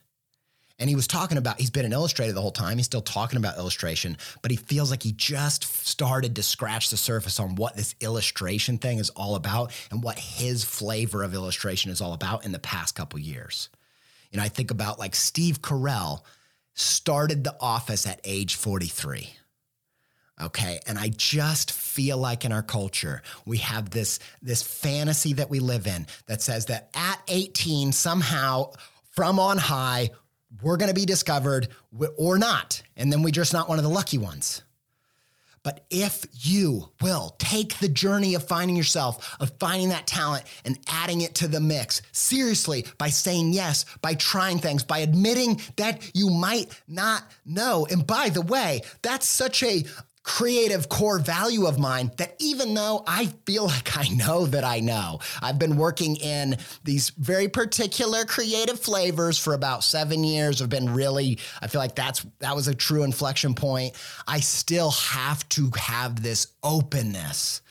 [0.79, 2.77] And he was talking about, he's been an illustrator the whole time.
[2.77, 6.99] He's still talking about illustration, but he feels like he just started to scratch the
[6.99, 11.91] surface on what this illustration thing is all about and what his flavor of illustration
[11.91, 13.71] is all about in the past couple years.
[14.31, 16.21] You know, I think about like Steve Carell
[16.75, 19.31] started the office at age 43.
[20.43, 20.81] Okay.
[20.87, 25.61] And I just feel like in our culture, we have this, this fantasy that we
[25.61, 28.73] live in that says that at 18, somehow
[29.13, 30.11] from on high,
[30.63, 31.69] we're going to be discovered
[32.17, 32.83] or not.
[32.97, 34.63] And then we're just not one of the lucky ones.
[35.67, 40.79] But if you will take the journey of finding yourself, of finding that talent and
[40.87, 46.09] adding it to the mix, seriously, by saying yes, by trying things, by admitting that
[46.15, 47.85] you might not know.
[47.91, 49.85] And by the way, that's such a
[50.27, 54.81] creative core value of mine that even though I feel like I know that I
[54.81, 60.61] know, I've been working in these very particular creative flavors for about seven years.
[60.61, 63.95] I've been really, I feel like that's that was a true inflection point.
[64.27, 67.63] I still have to have this openness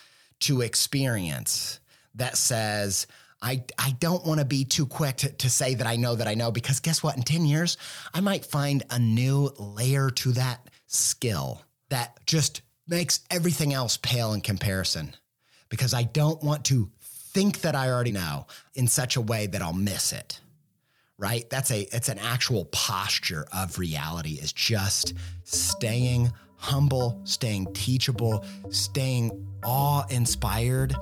[0.41, 1.79] to experience
[2.15, 3.05] that says,
[3.41, 6.27] I, I don't want to be too quick to, to say that I know that
[6.27, 7.17] I know because guess what?
[7.17, 7.77] In 10 years,
[8.13, 14.33] I might find a new layer to that skill that just makes everything else pale
[14.33, 15.15] in comparison
[15.69, 19.61] because I don't want to think that I already know in such a way that
[19.61, 20.39] I'll miss it.
[21.17, 21.49] Right?
[21.49, 29.31] That's a it's an actual posture of reality is just staying humble, staying teachable, staying
[29.63, 30.95] awe-inspired,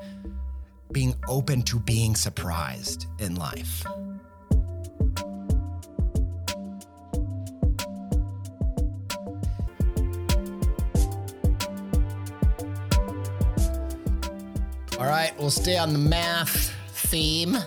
[0.92, 3.84] being open to being surprised in life.
[15.04, 16.74] All right, we'll stay on the math
[17.10, 17.58] theme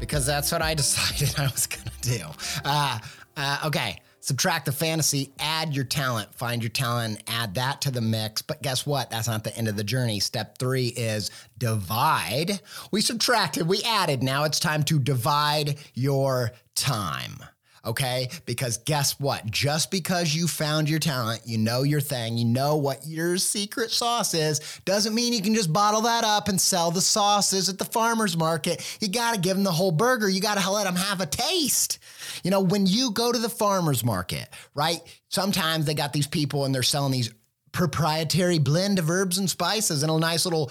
[0.00, 2.24] because that's what I decided I was going to do.
[2.64, 2.98] Uh,
[3.36, 8.00] uh, okay, subtract the fantasy, add your talent, find your talent, add that to the
[8.00, 8.40] mix.
[8.40, 9.10] But guess what?
[9.10, 10.20] That's not the end of the journey.
[10.20, 12.62] Step three is divide.
[12.92, 14.22] We subtracted, we added.
[14.22, 17.42] Now it's time to divide your time
[17.86, 18.28] okay?
[18.44, 19.46] Because guess what?
[19.46, 23.90] Just because you found your talent, you know your thing, you know what your secret
[23.90, 27.78] sauce is, doesn't mean you can just bottle that up and sell the sauces at
[27.78, 28.84] the farmer's market.
[29.00, 30.28] You got to give them the whole burger.
[30.28, 31.98] You got to let them have a taste.
[32.42, 35.00] You know, when you go to the farmer's market, right?
[35.28, 37.32] Sometimes they got these people and they're selling these
[37.72, 40.70] proprietary blend of herbs and spices in a nice little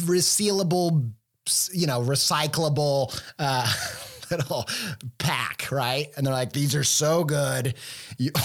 [0.00, 1.10] resealable,
[1.72, 3.72] you know, recyclable, uh,
[4.30, 4.66] little
[5.18, 6.08] pack, right?
[6.16, 7.74] And they're like, these are so good.
[8.18, 8.30] You,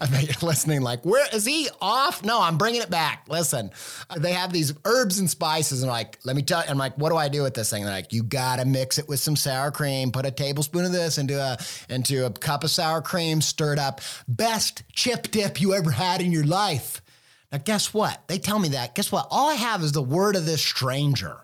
[0.00, 2.24] I bet you're listening, like, where is he off?
[2.24, 3.26] No, I'm bringing it back.
[3.28, 3.70] Listen,
[4.16, 7.10] they have these herbs and spices, and like, let me tell you, I'm like, what
[7.10, 7.84] do I do with this thing?
[7.84, 11.18] They're like, you gotta mix it with some sour cream, put a tablespoon of this
[11.18, 11.58] into a
[11.92, 14.00] into a cup of sour cream, stirred up.
[14.28, 17.02] Best chip dip you ever had in your life.
[17.50, 18.26] Now, guess what?
[18.28, 18.94] They tell me that.
[18.94, 19.26] Guess what?
[19.30, 21.36] All I have is the word of this stranger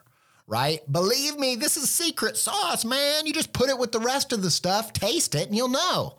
[0.49, 0.81] right?
[0.91, 3.27] Believe me, this is secret sauce, man.
[3.27, 6.15] You just put it with the rest of the stuff, taste it, and you'll know.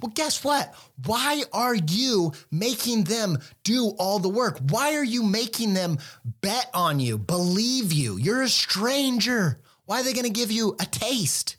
[0.00, 0.74] Well, guess what?
[1.04, 4.58] Why are you making them do all the work?
[4.70, 5.98] Why are you making them
[6.40, 8.16] bet on you, believe you?
[8.16, 9.60] You're a stranger.
[9.84, 11.56] Why are they going to give you a taste?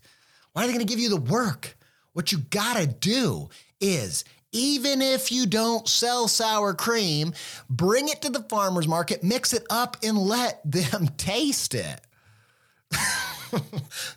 [0.53, 1.77] Why are they going to give you the work?
[2.13, 7.33] What you got to do is even if you don't sell sour cream,
[7.69, 12.01] bring it to the farmer's market, mix it up, and let them taste it.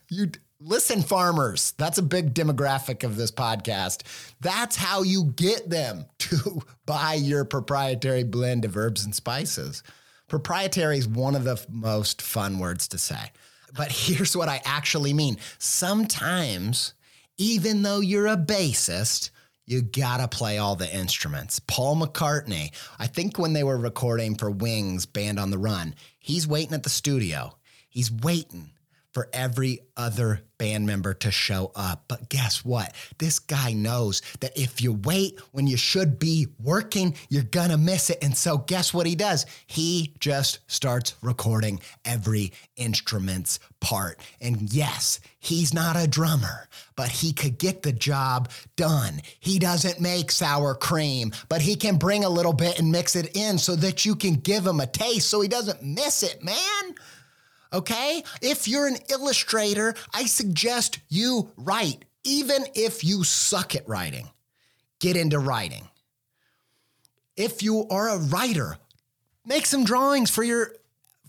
[0.09, 1.73] you listen, farmers.
[1.79, 4.03] That's a big demographic of this podcast.
[4.41, 9.83] That's how you get them to buy your proprietary blend of herbs and spices.
[10.29, 13.31] Proprietary is one of the most fun words to say.
[13.77, 15.37] But here's what I actually mean.
[15.59, 16.95] Sometimes,
[17.37, 19.31] even though you're a bassist,
[19.67, 21.59] you gotta play all the instruments.
[21.61, 26.47] Paul McCartney, I think when they were recording for Wings Band on the Run, he's
[26.47, 27.57] waiting at the studio.
[27.89, 28.71] He's waiting
[29.15, 32.05] for every other band member to show up.
[32.09, 32.93] But guess what?
[33.19, 38.11] This guy knows that if you wait when you should be working, you're gonna miss
[38.11, 38.19] it.
[38.23, 39.47] And so, guess what he does?
[39.67, 44.19] He just starts recording every instrument's part.
[44.41, 49.21] And yes, he's not a drummer, but he could get the job done.
[49.39, 53.37] He doesn't make sour cream, but he can bring a little bit and mix it
[53.37, 56.95] in so that you can give him a taste so he doesn't miss it, man.
[57.75, 58.23] Okay?
[58.41, 64.29] If you're an illustrator, I suggest you write, even if you suck at writing.
[65.01, 65.89] Get into writing.
[67.37, 68.79] If you are a writer,
[69.45, 70.73] make some drawings for your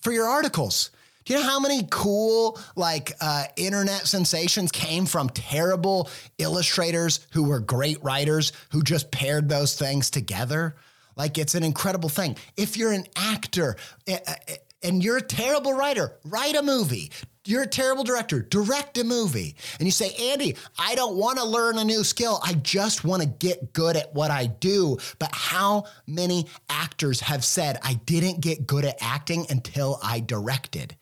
[0.01, 0.91] for your articles.
[1.26, 7.45] Do you know how many cool like uh, internet sensations came from terrible illustrators who
[7.45, 10.76] were great writers who just paired those things together?
[11.15, 12.38] Like it's an incredible thing.
[12.55, 14.55] If you're an actor eh, eh,
[14.86, 17.11] and you're a terrible writer, write a movie.
[17.43, 19.55] You're a terrible director, direct a movie.
[19.79, 22.39] And you say, Andy, I don't want to learn a new skill.
[22.43, 24.97] I just want to get good at what I do.
[25.19, 30.95] But how many actors have said, I didn't get good at acting until I directed,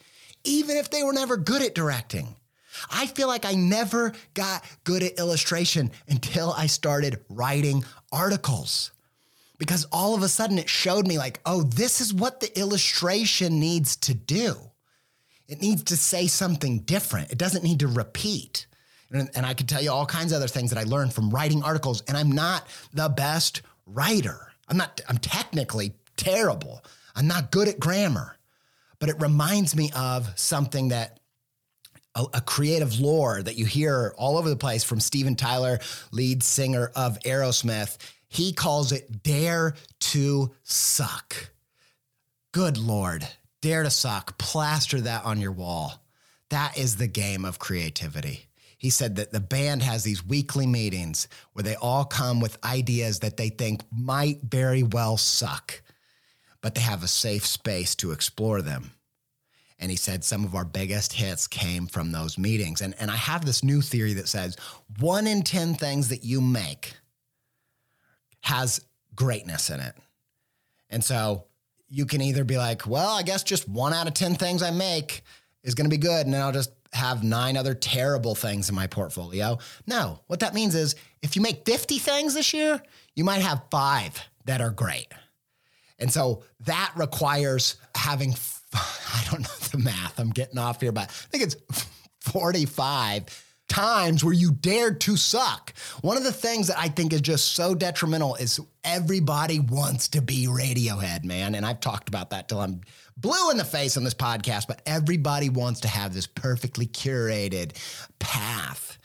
[0.43, 2.36] even if they were never good at directing?
[2.89, 8.92] I feel like I never got good at illustration until I started writing articles
[9.58, 13.60] because all of a sudden it showed me like, oh, this is what the illustration
[13.60, 14.56] needs to do.
[15.47, 17.32] It needs to say something different.
[17.32, 18.66] It doesn't need to repeat.
[19.12, 21.30] And, and I could tell you all kinds of other things that I learned from
[21.30, 22.01] writing articles.
[22.08, 24.51] And I'm not the best writer.
[24.68, 26.84] I'm not, I'm technically terrible.
[27.16, 28.38] I'm not good at grammar.
[28.99, 31.20] But it reminds me of something that
[32.16, 35.80] a, a, creative lore that you hear all over the place from Steven Tyler,
[36.12, 37.97] lead singer of Aerosmith.
[38.34, 41.51] He calls it dare to suck.
[42.51, 43.27] Good Lord.
[43.61, 46.03] Dare to suck, plaster that on your wall.
[46.49, 48.47] That is the game of creativity.
[48.79, 53.19] He said that the band has these weekly meetings where they all come with ideas
[53.19, 55.84] that they think might very well suck,
[56.59, 58.93] but they have a safe space to explore them.
[59.77, 62.81] And he said some of our biggest hits came from those meetings.
[62.81, 64.57] And, and I have this new theory that says
[64.99, 66.95] one in 10 things that you make
[68.43, 68.81] has
[69.15, 69.95] greatness in it.
[70.89, 71.45] And so
[71.87, 74.71] you can either be like, well, I guess just one out of 10 things I
[74.71, 75.23] make
[75.63, 76.25] is going to be good.
[76.25, 79.57] And then I'll just have nine other terrible things in my portfolio.
[79.87, 82.81] No, what that means is if you make 50 things this year,
[83.15, 85.07] you might have five that are great.
[85.99, 88.35] And so that requires having,
[88.73, 91.55] I don't know the math, I'm getting off here, but I think it's
[92.19, 95.74] 45 times where you dared to suck.
[96.01, 100.22] One of the things that I think is just so detrimental is everybody wants to
[100.22, 101.55] be Radiohead, man.
[101.55, 102.82] And I've talked about that till I'm
[103.18, 107.76] blue in the face on this podcast, but everybody wants to have this perfectly curated
[108.20, 108.97] path.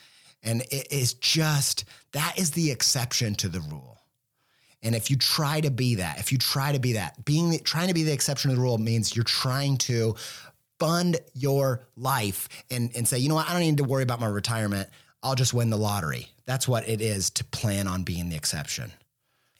[0.42, 3.98] And it is just, that is the exception to the rule.
[4.82, 7.58] And if you try to be that, if you try to be that, being the,
[7.58, 10.14] trying to be the exception to the rule means you're trying to
[10.78, 14.20] fund your life and, and say, you know what, I don't need to worry about
[14.20, 14.88] my retirement.
[15.22, 16.28] I'll just win the lottery.
[16.46, 18.92] That's what it is to plan on being the exception.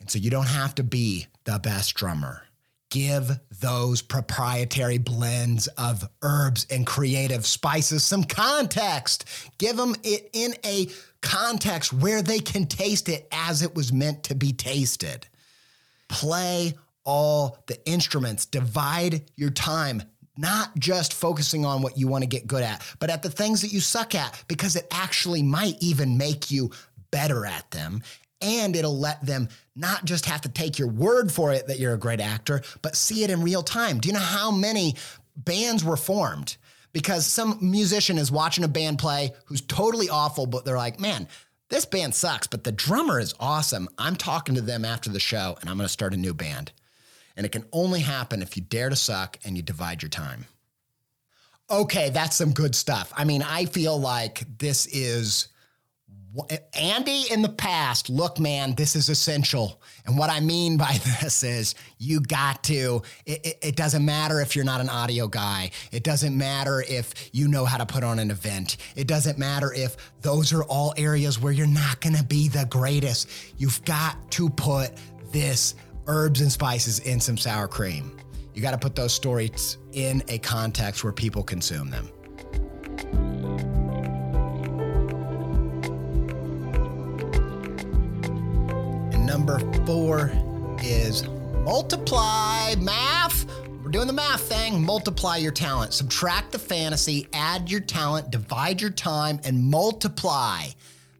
[0.00, 2.42] And so you don't have to be the best drummer.
[2.90, 9.26] Give those proprietary blends of herbs and creative spices some context.
[9.58, 10.86] Give them it in a
[11.20, 15.26] context where they can taste it as it was meant to be tasted.
[16.08, 20.02] Play all the instruments, divide your time
[20.39, 23.61] not just focusing on what you want to get good at, but at the things
[23.61, 26.70] that you suck at, because it actually might even make you
[27.11, 28.03] better at them.
[28.41, 31.95] And it'll let them not just have to take your word for it that you're
[31.95, 33.99] a great actor, but see it in real time.
[33.99, 34.95] Do you know how many
[35.36, 36.57] bands were formed?
[36.93, 41.26] Because some musician is watching a band play who's totally awful, but they're like, man,
[41.68, 43.89] this band sucks, but the drummer is awesome.
[43.99, 46.70] I'm talking to them after the show and I'm going to start a new band.
[47.39, 50.45] And it can only happen if you dare to suck and you divide your time.
[51.70, 53.12] Okay, that's some good stuff.
[53.16, 55.47] I mean, I feel like this is
[56.74, 59.80] Andy in the past, look, man, this is essential.
[60.05, 64.41] And what I mean by this is you got to, it, it, it, doesn't matter
[64.41, 65.70] if you're not an audio guy.
[65.93, 68.78] It doesn't matter if you know how to put on an event.
[68.97, 72.66] It doesn't matter if those are all areas where you're not going to be the
[72.68, 73.30] greatest.
[73.59, 74.91] You've got to put
[75.30, 75.76] this
[76.09, 78.16] herbs and spices in some sour cream.
[78.54, 82.09] You got to put those stories in a context where people consume them.
[89.12, 90.32] And number four
[90.82, 91.28] is
[91.62, 93.46] multiply math.
[93.82, 94.82] We're doing the math thing.
[94.82, 95.92] Multiply your talent.
[95.92, 100.64] Subtract the fantasy, add your talent, divide your time, and multiply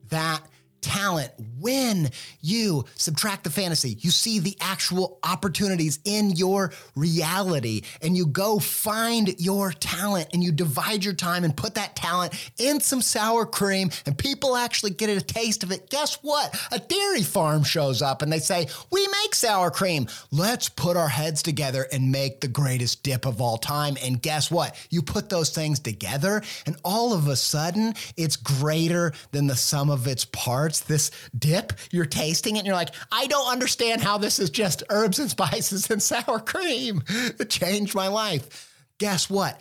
[0.09, 0.43] that
[0.81, 2.11] talent when
[2.41, 3.97] you subtract the fantasy.
[4.01, 10.43] You see the actual opportunities in your reality and you go find your talent and
[10.43, 14.91] you divide your time and put that talent in some sour cream and people actually
[14.91, 15.91] get a taste of it.
[15.91, 16.59] Guess what?
[16.72, 20.09] A dairy farm shows up and they say, We make sour cream.
[20.31, 23.97] Let's put our heads together and make the greatest dip of all time.
[24.03, 24.76] And guess what?
[24.91, 29.91] You put those things together and all of a sudden it's greater than the sum
[29.91, 30.68] of its parts.
[30.73, 34.83] This dip, you're tasting it, and you're like, I don't understand how this is just
[34.91, 37.03] herbs and spices and sour cream.
[37.09, 38.73] It changed my life.
[38.99, 39.61] Guess what?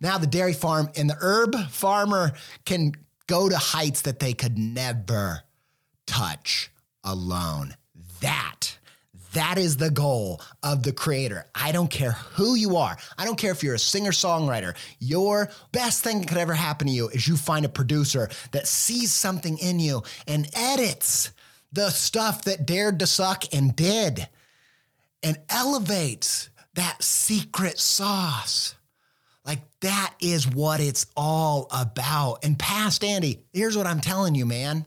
[0.00, 2.32] now the dairy farm and the herb farmer
[2.64, 2.92] can
[3.26, 5.42] go to heights that they could never
[6.06, 6.70] touch
[7.04, 7.74] alone.
[8.20, 8.77] That
[9.32, 11.46] that is the goal of the creator.
[11.54, 12.96] I don't care who you are.
[13.16, 14.74] I don't care if you're a singer songwriter.
[14.98, 18.66] Your best thing that could ever happen to you is you find a producer that
[18.66, 21.32] sees something in you and edits
[21.72, 24.26] the stuff that dared to suck and did
[25.22, 28.74] and elevates that secret sauce.
[29.44, 32.44] Like that is what it's all about.
[32.44, 34.86] And past Andy, here's what I'm telling you, man.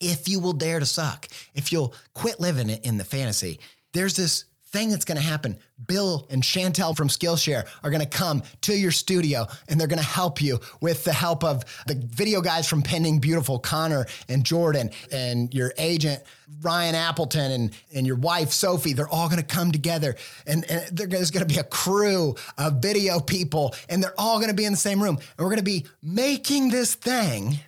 [0.00, 3.60] If you will dare to suck, if you'll quit living in the fantasy,
[3.92, 5.56] there's this thing that's going to happen.
[5.86, 10.02] Bill and Chantel from Skillshare are going to come to your studio and they're going
[10.02, 14.44] to help you with the help of the video guys from Pending Beautiful, Connor and
[14.44, 16.24] Jordan, and your agent,
[16.60, 18.94] Ryan Appleton, and, and your wife, Sophie.
[18.94, 22.82] They're all going to come together and, and there's going to be a crew of
[22.82, 25.18] video people and they're all going to be in the same room.
[25.18, 27.60] And we're going to be making this thing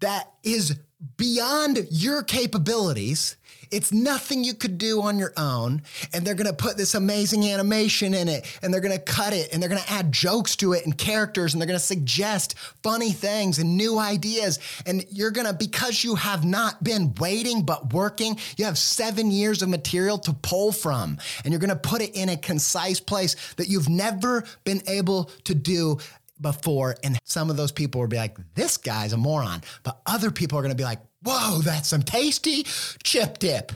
[0.00, 0.76] that is
[1.16, 3.36] beyond your capabilities
[3.74, 5.82] it's nothing you could do on your own.
[6.12, 9.32] And they're going to put this amazing animation in it and they're going to cut
[9.32, 11.84] it and they're going to add jokes to it and characters and they're going to
[11.84, 14.58] suggest funny things and new ideas.
[14.86, 19.30] And you're going to, because you have not been waiting but working, you have seven
[19.30, 21.18] years of material to pull from.
[21.44, 25.24] And you're going to put it in a concise place that you've never been able
[25.44, 25.98] to do
[26.40, 26.96] before.
[27.02, 29.62] And some of those people will be like, this guy's a moron.
[29.82, 32.64] But other people are going to be like, whoa, that's some tasty
[33.02, 33.72] chip dip,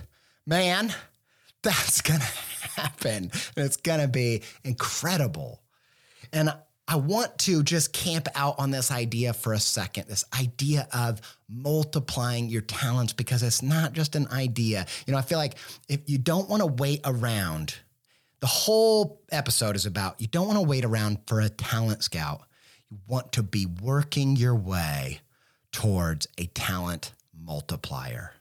[0.47, 0.95] man.
[1.63, 2.27] That's going to
[2.81, 3.31] happen.
[3.57, 5.63] And It's going to be incredible.
[6.33, 6.53] And
[6.91, 11.21] I want to just camp out on this idea for a second this idea of
[11.47, 14.87] multiplying your talents because it's not just an idea.
[15.07, 15.57] You know, I feel like
[15.89, 17.75] if you don't want to wait around,
[18.41, 22.43] the whole episode is about you don't want to wait around for a talent scout.
[22.91, 25.21] You want to be working your way
[25.73, 28.33] towards a talent multiplier,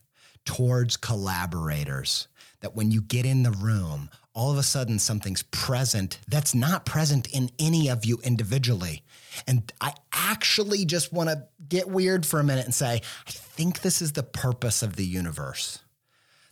[0.45, 2.27] towards collaborators.
[2.61, 6.85] That when you get in the room, all of a sudden something's present that's not
[6.85, 9.03] present in any of you individually.
[9.47, 13.81] And I actually just want to get weird for a minute and say, I think
[13.81, 15.79] this is the purpose of the universe.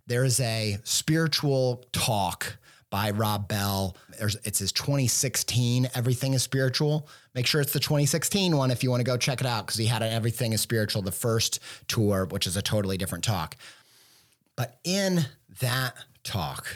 [0.08, 2.58] There is a spiritual talk
[2.96, 3.98] by Rob Bell.
[4.18, 7.10] There's, it's his 2016 Everything is Spiritual.
[7.34, 9.78] Make sure it's the 2016 one if you want to go check it out because
[9.78, 13.58] he had an Everything is Spiritual, the first tour, which is a totally different talk.
[14.56, 15.26] But in
[15.60, 15.94] that
[16.24, 16.74] talk,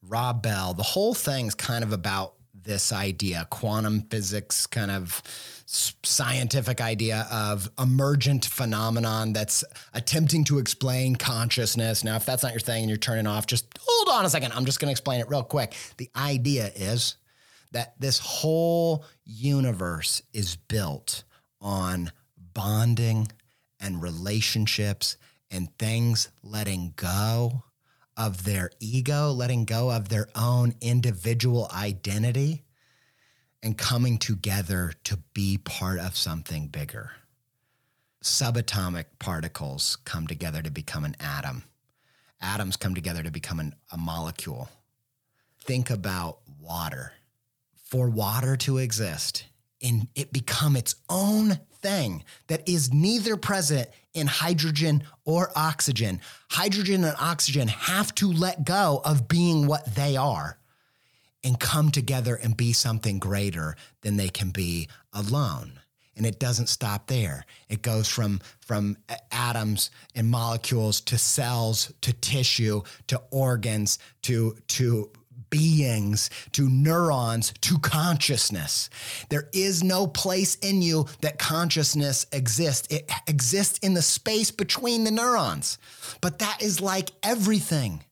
[0.00, 5.22] Rob Bell, the whole thing's kind of about this idea, quantum physics kind of
[5.70, 9.62] scientific idea of emergent phenomenon that's
[9.92, 12.02] attempting to explain consciousness.
[12.02, 14.52] Now, if that's not your thing and you're turning off, just hold on a second.
[14.52, 15.74] I'm just going to explain it real quick.
[15.98, 17.16] The idea is
[17.72, 21.24] that this whole universe is built
[21.60, 22.12] on
[22.54, 23.28] bonding
[23.78, 25.18] and relationships
[25.50, 27.62] and things letting go
[28.16, 32.64] of their ego, letting go of their own individual identity
[33.62, 37.12] and coming together to be part of something bigger.
[38.22, 41.64] Subatomic particles come together to become an atom.
[42.40, 44.68] Atoms come together to become an, a molecule.
[45.60, 47.12] Think about water.
[47.74, 49.44] For water to exist
[49.82, 56.20] and it become its own thing that is neither present in hydrogen or oxygen.
[56.50, 60.57] Hydrogen and oxygen have to let go of being what they are
[61.44, 65.80] and come together and be something greater than they can be alone.
[66.16, 67.44] And it doesn't stop there.
[67.68, 68.96] It goes from, from
[69.30, 75.12] atoms and molecules to cells to tissue to organs to, to
[75.50, 78.90] beings to neurons to consciousness.
[79.28, 82.92] There is no place in you that consciousness exists.
[82.94, 85.78] It exists in the space between the neurons.
[86.20, 88.04] But that is like everything.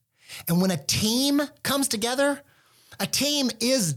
[0.47, 2.41] And when a team comes together,
[2.99, 3.95] a team is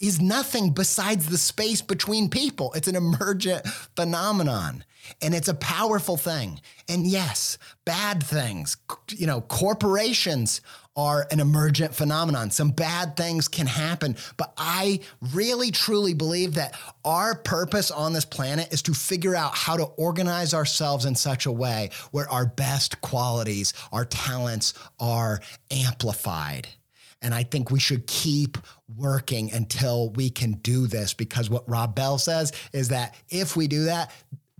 [0.00, 2.72] is nothing besides the space between people.
[2.74, 3.66] It's an emergent
[3.96, 4.84] phenomenon
[5.22, 6.60] and it's a powerful thing.
[6.88, 8.76] And yes, bad things,
[9.10, 10.60] you know, corporations
[10.96, 12.50] are an emergent phenomenon.
[12.50, 15.00] Some bad things can happen, but I
[15.32, 19.84] really truly believe that our purpose on this planet is to figure out how to
[19.84, 26.66] organize ourselves in such a way where our best qualities, our talents are amplified.
[27.20, 28.58] And I think we should keep
[28.96, 33.66] working until we can do this because what Rob Bell says is that if we
[33.66, 34.12] do that,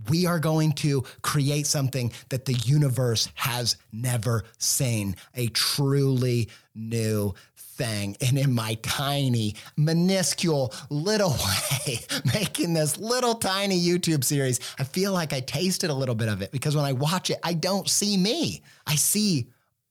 [0.08, 7.34] we are going to create something that the universe has never seen a truly new
[7.56, 11.30] thing and in my tiny, minuscule little
[11.86, 12.00] way,
[12.34, 16.42] making this little tiny YouTube series, I feel like I tasted a little bit of
[16.42, 18.62] it because when I watch it, I don't see me.
[18.86, 19.48] I see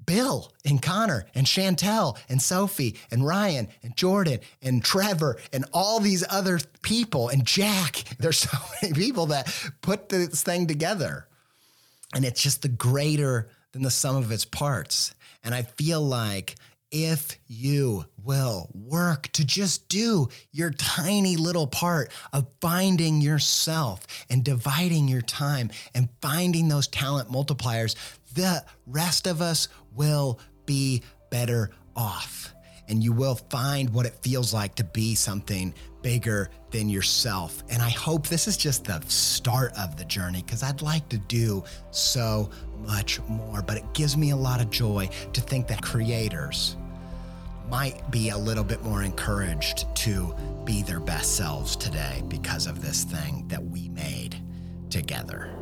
[0.07, 5.99] Bill and Connor and Chantel and Sophie and Ryan and Jordan and Trevor and all
[5.99, 8.03] these other people and Jack.
[8.17, 11.27] There's so many people that put this thing together.
[12.15, 15.13] And it's just the greater than the sum of its parts.
[15.43, 16.55] And I feel like
[16.89, 24.43] if you will work to just do your tiny little part of finding yourself and
[24.43, 27.95] dividing your time and finding those talent multipliers,
[28.37, 32.53] the rest of us will be better off.
[32.87, 37.61] And you will find what it feels like to be something bigger than yourself.
[37.69, 41.17] And I hope this is just the start of the journey because I'd like to
[41.17, 42.49] do so
[42.85, 43.61] much more.
[43.61, 46.77] But it gives me a lot of joy to think that creators
[47.69, 50.33] might be a little bit more encouraged to
[50.63, 54.37] be their best selves today because of this thing that we made
[54.89, 55.56] together.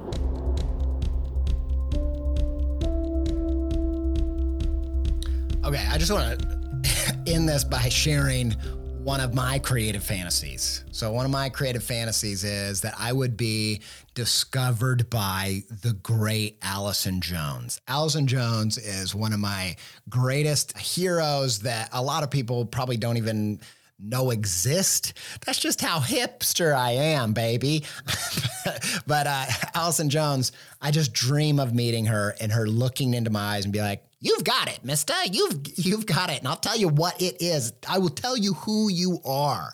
[5.65, 8.51] Okay, I just want to end this by sharing
[9.03, 10.85] one of my creative fantasies.
[10.91, 13.81] So, one of my creative fantasies is that I would be
[14.13, 17.81] discovered by the great Allison Jones.
[17.87, 19.75] Allison Jones is one of my
[20.07, 23.59] greatest heroes that a lot of people probably don't even
[23.97, 25.13] know exist.
[25.47, 27.85] That's just how hipster I am, baby.
[29.07, 33.55] but uh, Allison Jones, I just dream of meeting her and her looking into my
[33.55, 35.13] eyes and be like, You've got it, mister.
[35.31, 36.39] You've you've got it.
[36.39, 37.73] And I'll tell you what it is.
[37.87, 39.71] I will tell you who you are.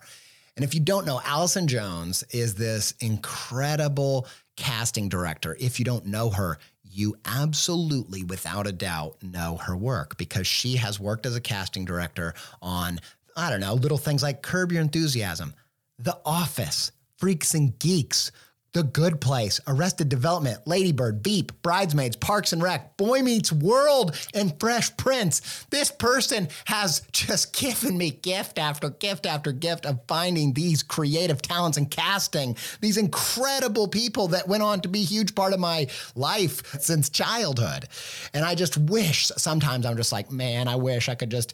[0.57, 4.27] And if you don't know, Allison Jones is this incredible
[4.57, 5.55] casting director.
[5.57, 10.75] If you don't know her, you absolutely, without a doubt, know her work because she
[10.75, 12.99] has worked as a casting director on,
[13.37, 15.53] I don't know, little things like Curb Your Enthusiasm,
[15.97, 18.33] The Office, Freaks and Geeks,
[18.73, 24.57] the Good Place, Arrested Development, Ladybird, Veep, Bridesmaids, Parks and Rec, Boy Meets World, and
[24.59, 25.65] Fresh Prince.
[25.69, 31.41] This person has just given me gift after gift after gift of finding these creative
[31.41, 35.59] talents and casting these incredible people that went on to be a huge part of
[35.59, 37.87] my life since childhood.
[38.33, 41.53] And I just wish sometimes I'm just like, man, I wish I could just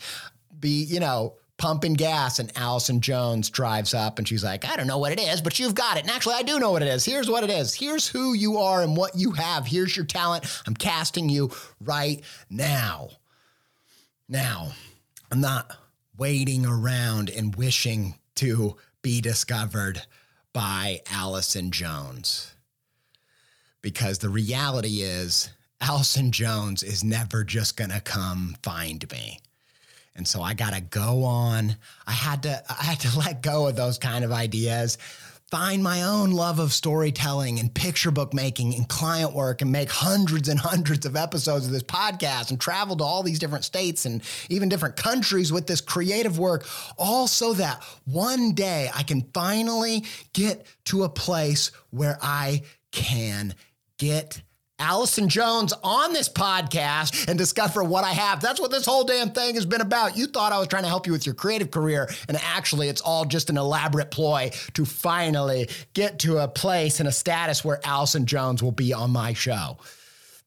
[0.59, 4.87] be, you know, pumping gas and Allison Jones drives up and she's like, I don't
[4.87, 6.01] know what it is, but you've got it.
[6.01, 7.03] And actually, I do know what it is.
[7.03, 7.73] Here's what it is.
[7.73, 9.65] Here's who you are and what you have.
[9.65, 10.45] Here's your talent.
[10.67, 11.51] I'm casting you
[11.81, 13.09] right now.
[14.29, 14.71] Now,
[15.31, 15.75] I'm not
[16.17, 20.03] waiting around and wishing to be discovered
[20.53, 22.53] by Allison Jones.
[23.81, 25.49] Because the reality is,
[25.79, 29.39] Allison Jones is never just going to come find me.
[30.17, 31.75] And so I got to go on.
[32.05, 34.97] I had to I had to let go of those kind of ideas.
[35.49, 39.89] Find my own love of storytelling and picture book making and client work and make
[39.89, 44.05] hundreds and hundreds of episodes of this podcast and travel to all these different states
[44.05, 46.65] and even different countries with this creative work,
[46.97, 50.03] all so that one day I can finally
[50.33, 53.55] get to a place where I can
[53.97, 54.41] get
[54.79, 58.41] Allison Jones on this podcast and discover what I have.
[58.41, 60.15] That's what this whole damn thing has been about.
[60.15, 63.01] You thought I was trying to help you with your creative career, and actually, it's
[63.01, 67.79] all just an elaborate ploy to finally get to a place and a status where
[67.83, 69.77] Allison Jones will be on my show.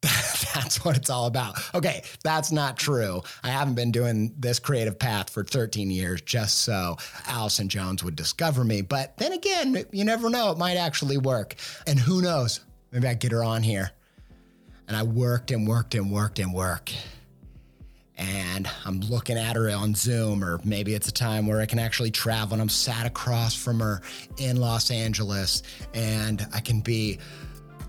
[0.54, 1.60] that's what it's all about.
[1.74, 3.22] Okay, that's not true.
[3.42, 8.16] I haven't been doing this creative path for 13 years just so Allison Jones would
[8.16, 8.80] discover me.
[8.80, 10.52] But then again, you never know.
[10.52, 11.56] It might actually work.
[11.86, 12.60] And who knows?
[12.92, 13.90] Maybe I get her on here
[14.90, 16.96] and I worked and worked and worked and worked.
[18.18, 21.78] And I'm looking at her on Zoom, or maybe it's a time where I can
[21.78, 24.02] actually travel and I'm sat across from her
[24.38, 25.62] in Los Angeles
[25.94, 27.20] and I can be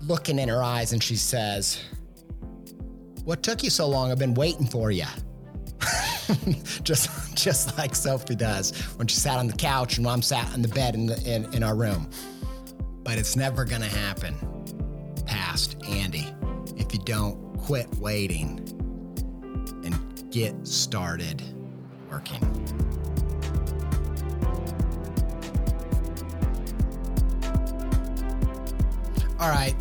[0.06, 1.82] looking in her eyes and she says,
[3.24, 4.12] What took you so long?
[4.12, 5.06] I've been waiting for you.
[6.84, 10.62] just just like Sophie does when she sat on the couch and I'm sat on
[10.62, 12.08] the bed in, the, in, in our room.
[13.02, 14.36] But it's never gonna happen
[15.26, 16.31] past Andy
[16.76, 18.60] if you don't quit waiting
[19.84, 21.42] and get started
[22.10, 22.40] working.
[29.38, 29.74] All right.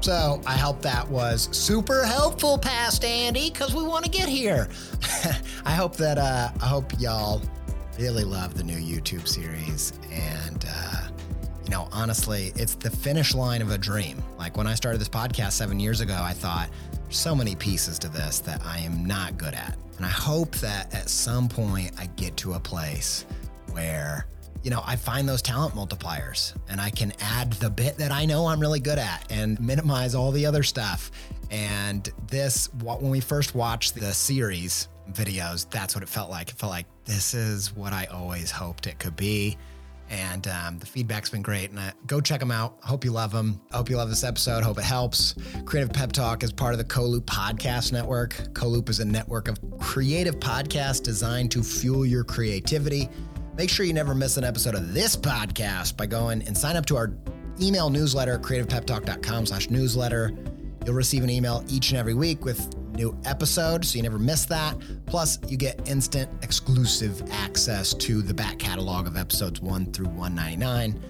[0.00, 4.68] So I hope that was super helpful, past Andy, because we want to get here.
[5.64, 7.42] I hope that uh, I hope y'all
[7.98, 11.08] really love the new YouTube series, and uh,
[11.68, 14.22] you know, honestly, it's the finish line of a dream.
[14.38, 16.70] Like when I started this podcast seven years ago, I thought,
[17.10, 19.76] so many pieces to this that I am not good at.
[19.98, 23.26] And I hope that at some point I get to a place
[23.72, 24.26] where,
[24.62, 28.24] you know, I find those talent multipliers and I can add the bit that I
[28.24, 31.10] know I'm really good at and minimize all the other stuff.
[31.50, 36.48] And this, when we first watched the series videos, that's what it felt like.
[36.48, 39.58] It felt like this is what I always hoped it could be.
[40.10, 41.70] And um, the feedback's been great.
[41.70, 42.78] And I, go check them out.
[42.82, 43.60] Hope you love them.
[43.72, 44.64] I hope you love this episode.
[44.64, 45.34] Hope it helps.
[45.64, 48.34] Creative Pep Talk is part of the CoLoop Podcast Network.
[48.52, 53.08] CoLoop is a network of creative podcasts designed to fuel your creativity.
[53.56, 56.86] Make sure you never miss an episode of this podcast by going and sign up
[56.86, 57.12] to our
[57.60, 60.32] email newsletter, creativepeptalk.com slash newsletter.
[60.86, 64.44] You'll receive an email each and every week with new episode, so you never miss
[64.46, 64.76] that.
[65.06, 71.00] Plus, you get instant exclusive access to the back catalog of episodes 1 through 199.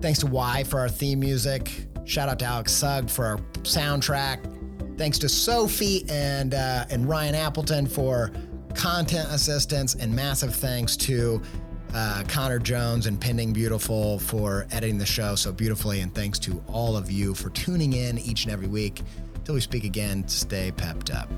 [0.00, 1.86] Thanks to Y for our theme music.
[2.04, 4.98] Shout out to Alex Sugg for our soundtrack.
[4.98, 8.30] Thanks to Sophie and uh, and Ryan Appleton for
[8.74, 11.42] content assistance, and massive thanks to
[11.94, 16.00] uh, Connor Jones and Pending Beautiful for editing the show so beautifully.
[16.00, 19.02] And thanks to all of you for tuning in each and every week.
[19.44, 21.28] Till we speak again, stay pepped up.